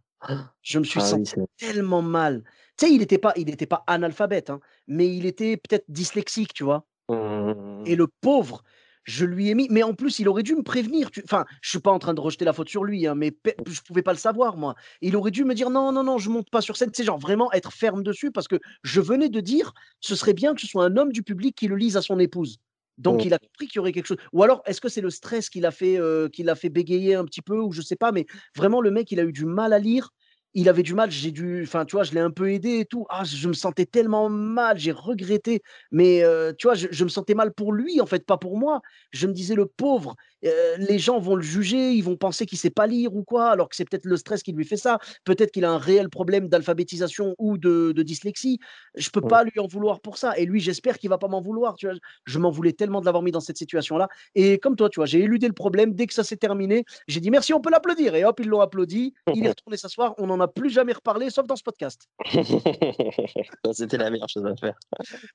[0.62, 2.44] Je me suis ah senti tellement mal.
[2.82, 6.52] Tu sais, il n'était pas, il était pas analphabète, hein, mais il était peut-être dyslexique,
[6.52, 6.88] tu vois.
[7.10, 7.84] Mmh.
[7.86, 8.64] Et le pauvre,
[9.04, 9.68] je lui ai mis.
[9.70, 11.12] Mais en plus, il aurait dû me prévenir.
[11.24, 13.82] Enfin, je suis pas en train de rejeter la faute sur lui, hein, mais je
[13.82, 14.74] pouvais pas le savoir, moi.
[15.02, 16.90] Il aurait dû me dire non, non, non, je monte pas sur scène.
[16.92, 20.56] C'est genre vraiment être ferme dessus parce que je venais de dire ce serait bien
[20.56, 22.58] que ce soit un homme du public qui le lise à son épouse.
[22.98, 23.28] Donc, mmh.
[23.28, 24.18] il a compris qu'il y aurait quelque chose.
[24.34, 27.14] Ou alors, est-ce que c'est le stress qui l'a fait, euh, qui l'a fait bégayer
[27.14, 28.26] un petit peu, ou je sais pas, mais
[28.56, 30.10] vraiment, le mec, il a eu du mal à lire
[30.54, 32.86] il avait du mal, j'ai dû, enfin, tu vois, je l'ai un peu aidé et
[32.86, 33.06] tout.
[33.10, 35.62] Ah, je me sentais tellement mal, j'ai regretté.
[35.92, 36.24] Mais
[36.58, 38.82] tu vois, je, me sentais mal pour lui, en fait, pas pour moi.
[39.12, 42.70] Je me disais, le pauvre, les gens vont le juger, ils vont penser qu'il sait
[42.70, 45.00] pas lire ou quoi, alors que c'est peut-être le stress qui lui fait ça.
[45.24, 48.60] Peut-être qu'il a un réel problème d'alphabétisation ou de, dyslexie.
[48.96, 50.38] Je peux pas lui en vouloir pour ça.
[50.38, 51.76] Et lui, j'espère qu'il va pas m'en vouloir.
[51.76, 51.96] Tu vois,
[52.26, 54.10] je m'en voulais tellement de l'avoir mis dans cette situation-là.
[54.36, 55.94] Et comme toi, tu vois, j'ai éludé le problème.
[55.94, 58.16] Dès que ça s'est terminé, j'ai dit merci, on peut l'applaudir.
[58.16, 59.14] Et hop, ils l'ont applaudi.
[59.34, 60.16] Il est retourné s'asseoir.
[60.18, 62.08] On en plus jamais reparlé, sauf dans ce podcast.
[63.74, 64.76] C'était la meilleure chose à faire.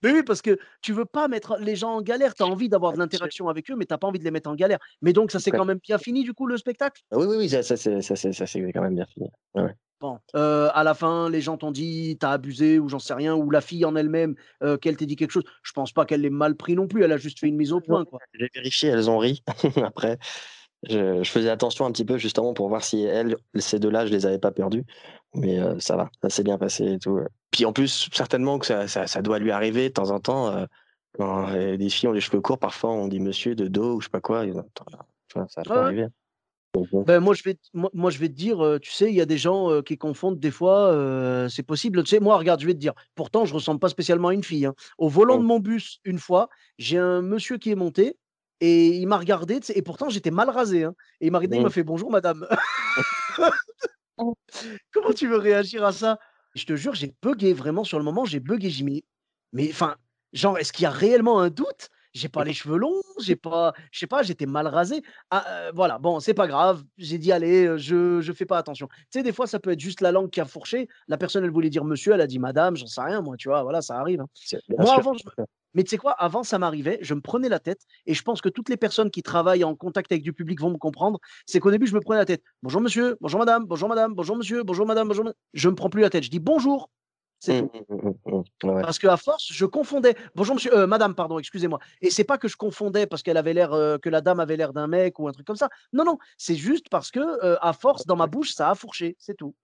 [0.02, 2.34] Mais oui, parce que tu veux pas mettre les gens en galère.
[2.34, 4.30] Tu as envie d'avoir de l'interaction avec eux, mais tu n'as pas envie de les
[4.30, 4.78] mettre en galère.
[5.02, 7.02] Mais donc, ça s'est quand même bien fini, du coup, le spectacle?
[7.10, 9.30] Ah Oui, oui, oui, ça, ça, c'est quand même bien fini.
[9.98, 13.34] Bon, euh, à la fin, les gens t'ont dit t'as abusé ou j'en sais rien,
[13.34, 15.44] ou la fille en elle-même, euh, qu'elle t'ait dit quelque chose.
[15.62, 17.02] Je pense pas qu'elle l'ait mal pris non plus.
[17.02, 18.04] Elle a juste fait une mise au point.
[18.34, 19.42] J'ai vérifié, elles ont ri.
[19.82, 20.18] Après,
[20.88, 24.26] je, faisais attention un petit peu justement pour voir si elles, ces deux-là, je les
[24.26, 24.84] avais pas perdues.
[25.34, 27.20] Mais euh, ça va, ça s'est bien passé et tout.
[27.50, 30.48] Puis en plus, certainement que ça, ça, doit lui arriver de temps en temps.
[30.48, 30.66] Euh,
[31.18, 34.06] quand des filles ont les cheveux courts, parfois on dit monsieur de dos ou je
[34.06, 34.44] sais pas quoi.
[35.48, 36.06] ça peut arriver.
[37.06, 39.22] Ben, moi, je vais, moi, moi, je vais te dire, euh, tu sais, il y
[39.22, 40.94] a des gens qui confondent des fois,
[41.48, 42.02] c'est possible.
[42.02, 44.44] Tu sais, moi, regarde, je vais te dire, pourtant, je ressemble pas spécialement à une
[44.44, 44.66] fille.
[44.66, 44.74] Hein.
[44.98, 48.18] Au volant de mon bus, une fois, j'ai un monsieur qui est monté,
[48.60, 50.84] et il m'a regardé, et pourtant j'étais mal rasé.
[50.84, 51.72] Hein, et il m'a regardé, il m'a mmh.
[51.72, 52.46] fait bonjour madame.
[54.92, 56.18] Comment tu veux réagir à ça?
[56.54, 58.70] Je te jure, j'ai bugué vraiment sur le moment, j'ai bugué.
[58.70, 59.04] J'ai mis,
[59.52, 59.96] mais enfin,
[60.32, 61.90] genre, est-ce qu'il y a réellement un doute?
[62.16, 65.02] J'ai pas les cheveux longs, j'ai pas, je sais pas, j'étais mal rasé.
[65.30, 66.82] Ah, euh, voilà, bon, c'est pas grave.
[66.96, 68.88] J'ai dit, allez, euh, je, je fais pas attention.
[68.88, 70.88] Tu sais, des fois, ça peut être juste la langue qui a fourché.
[71.08, 73.48] La personne, elle voulait dire monsieur, elle a dit madame, j'en sais rien, moi, tu
[73.48, 74.22] vois, voilà, ça arrive.
[74.22, 74.58] Hein.
[74.78, 75.24] Moi, avant, je,
[75.74, 78.40] mais tu sais quoi, avant ça m'arrivait, je me prenais la tête, et je pense
[78.40, 81.60] que toutes les personnes qui travaillent en contact avec du public vont me comprendre, c'est
[81.60, 82.42] qu'au début, je me prenais la tête.
[82.62, 85.36] Bonjour monsieur, bonjour madame, bonjour madame, bonjour monsieur, bonjour madame, bonjour madame.
[85.52, 86.88] Je me prends plus la tête, je dis bonjour.
[87.38, 88.14] C'est mmh, tout.
[88.26, 90.14] Mmh, mmh, parce qu'à force, je confondais.
[90.34, 91.78] Bonjour monsieur, euh, madame, pardon, excusez-moi.
[92.00, 94.56] Et c'est pas que je confondais parce qu'elle avait l'air, euh, que la dame avait
[94.56, 95.68] l'air d'un mec ou un truc comme ça.
[95.92, 99.16] Non, non, c'est juste parce que euh, à force, dans ma bouche, ça a fourché,
[99.18, 99.54] c'est tout.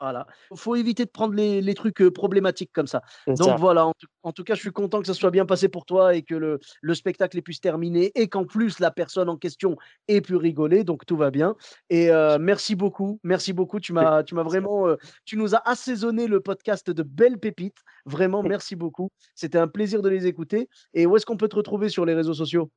[0.00, 0.26] Voilà.
[0.50, 3.02] Il faut éviter de prendre les, trucs problématiques comme ça.
[3.26, 3.90] Donc voilà,
[4.22, 6.34] en, tout cas, je suis content que ça soit bien passé pour toi et que
[6.34, 9.76] le, le spectacle ait pu se terminer et qu'en plus la personne en question
[10.08, 10.84] ait pu rigoler.
[10.84, 11.56] Donc tout va bien.
[11.90, 13.20] Et merci beaucoup.
[13.22, 13.80] Merci beaucoup.
[13.80, 14.86] Tu m'as, tu m'as vraiment,
[15.24, 17.78] tu nous as assaisonné le podcast de belles pépites.
[18.04, 19.10] Vraiment, merci beaucoup.
[19.34, 20.68] C'était un plaisir de les écouter.
[20.92, 22.70] Et où est-ce qu'on peut te retrouver sur les réseaux sociaux?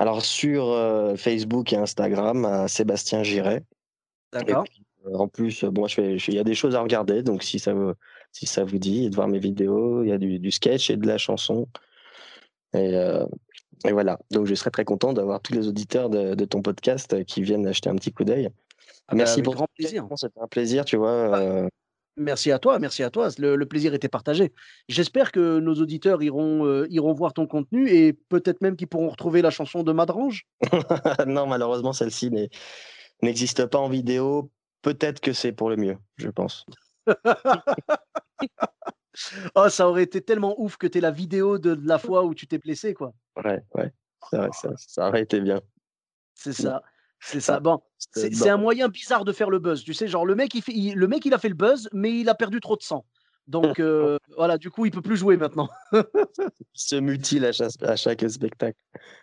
[0.00, 0.76] Alors sur
[1.16, 3.62] Facebook et Instagram, Sébastien Giret.
[4.32, 4.64] D'accord.
[5.06, 7.92] Euh, en plus, bon, il y a des choses à regarder, donc si ça vous,
[8.32, 11.06] si ça vous dit, de voir mes vidéos, il y a du, sketch et de
[11.06, 11.68] la chanson.
[12.74, 13.26] Euh,
[13.84, 14.18] et, voilà.
[14.30, 17.90] Donc, je serais très content d'avoir tous les auditeurs de, ton podcast qui viennent acheter
[17.90, 18.48] un petit coup d'œil.
[19.08, 20.06] Ah bah, merci pour grand plaisir.
[20.16, 21.28] C'était un plaisir, tu vois.
[21.28, 21.68] Bah, euh.
[22.16, 23.28] Merci à toi, merci à toi.
[23.38, 24.52] Le, plaisir était partagé.
[24.88, 29.42] J'espère que nos auditeurs iront, iront voir ton contenu et peut-être même qu'ils pourront retrouver
[29.42, 30.46] la chanson de Madrange.
[31.26, 32.30] non, malheureusement, celle-ci
[33.20, 34.48] n'existe pas en vidéo
[34.84, 36.66] peut-être que c'est pour le mieux, je pense.
[39.56, 42.46] oh, ça aurait été tellement ouf que tu la vidéo de, la fois où tu
[42.46, 43.12] t'es blessé, quoi.
[43.42, 43.90] Ouais, ouais.
[44.30, 45.60] ça, ça aurait été bien.
[46.34, 46.82] C'est ça.
[47.18, 47.58] C'est ça.
[47.58, 49.82] Bon, c'est un moyen bizarre de faire le buzz.
[49.82, 52.20] Tu sais, genre le mec, il, fait, le mec, il a fait le buzz, mais
[52.20, 53.06] il a perdu trop de sang.
[53.46, 55.70] Donc euh, voilà, du coup, il peut plus jouer maintenant.
[56.74, 58.78] se mutile à chaque, à chaque spectacle.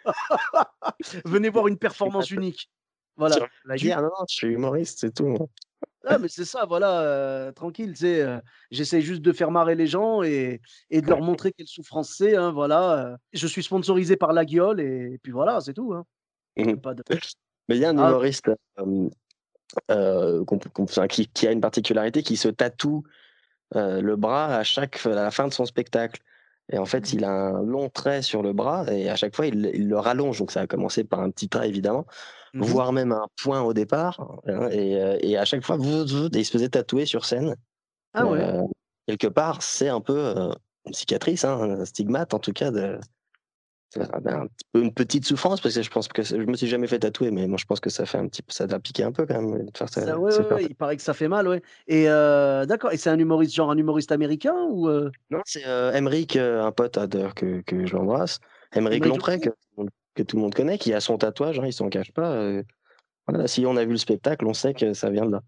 [1.25, 2.71] Venez voir une performance unique.
[3.21, 3.35] Voilà.
[3.65, 5.37] La guerre, non, non, je suis humoriste, c'est tout.
[6.05, 8.39] Ah, mais c'est ça, voilà, euh, tranquille, tu euh,
[8.71, 10.59] j'essaie juste de faire marrer les gens et,
[10.89, 13.15] et de leur montrer quelle souffrance c'est, hein, voilà.
[13.31, 15.93] je suis sponsorisé par la guiole et, puis voilà, c'est tout.
[15.93, 16.03] Hein.
[16.57, 17.03] Mmh pas de...
[17.69, 18.09] Mais il y a un ah.
[18.09, 18.49] humoriste
[19.91, 20.43] euh,
[21.07, 23.03] qui, qui, a une particularité qui se tatoue
[23.75, 26.19] le bras à chaque à la fin de son spectacle.
[26.71, 29.45] Et en fait, il a un long trait sur le bras et à chaque fois,
[29.45, 30.39] il, le rallonge.
[30.39, 32.05] Donc, ça a commencé par un petit trait, évidemment,
[32.53, 34.19] mmh voire même un point au départ.
[34.47, 37.55] Hein, et, et, à chaque fois, il se faisait tatouer sur scène.
[38.13, 38.45] Ah ouais.
[39.07, 40.33] quelque part, c'est un peu
[40.85, 42.99] une cicatrice, hein, un stigmate en tout cas de,
[43.97, 46.87] un petit peu une petite souffrance parce que je pense que je me suis jamais
[46.87, 49.11] fait tatouer mais moi je pense que ça fait un petit ça doit piquer un
[49.11, 51.47] peu quand même de faire ça, ça ouais, ouais, il paraît que ça fait mal
[51.47, 55.11] ouais et euh, d'accord et c'est un humoriste genre un humoriste américain ou euh?
[55.29, 58.39] non c'est euh, Emeric un pote d'ailleurs que, que je l'embrasse
[58.73, 59.49] Emeric Lompré que,
[60.15, 62.61] que, tout le monde connaît qui a son tatouage hein, il s'en cache pas
[63.27, 65.41] voilà, si on a vu le spectacle on sait que ça vient de là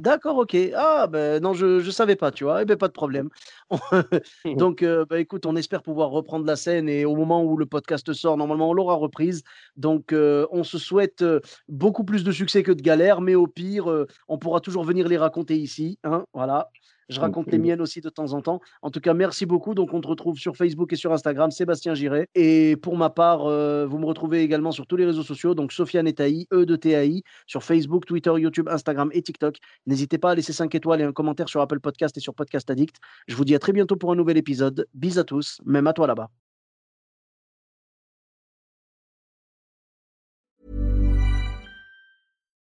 [0.00, 0.56] D'accord, OK.
[0.74, 2.62] Ah, ben non, je ne savais pas, tu vois?
[2.62, 3.28] Eh ben, pas de problème.
[4.56, 7.66] Donc, euh, bah, écoute, on espère pouvoir reprendre la scène et au moment où le
[7.66, 9.44] podcast sort, normalement, on l'aura reprise.
[9.76, 13.46] Donc, euh, on se souhaite, euh, beaucoup plus de succès que de galères, mais au
[13.46, 16.70] pire, on pourra toujours venir les raconter ici, hein, voilà.
[17.08, 18.60] Je raconte les miennes aussi de temps en temps.
[18.82, 19.74] En tout cas, merci beaucoup.
[19.74, 22.28] Donc, on te retrouve sur Facebook et sur Instagram, Sébastien Giret.
[22.34, 25.54] Et pour ma part, euh, vous me retrouvez également sur tous les réseaux sociaux.
[25.54, 29.58] Donc, Sofiane Etaï, E de TAI, sur Facebook, Twitter, YouTube, Instagram et TikTok.
[29.86, 32.70] N'hésitez pas à laisser 5 étoiles et un commentaire sur Apple Podcast et sur Podcast
[32.70, 32.96] Addict.
[33.28, 34.86] Je vous dis à très bientôt pour un nouvel épisode.
[34.94, 36.30] Bis à tous, même à toi là-bas.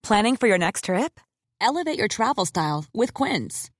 [0.03, 1.19] Planning for your next trip?
[1.61, 3.69] Elevate your travel style with Quince.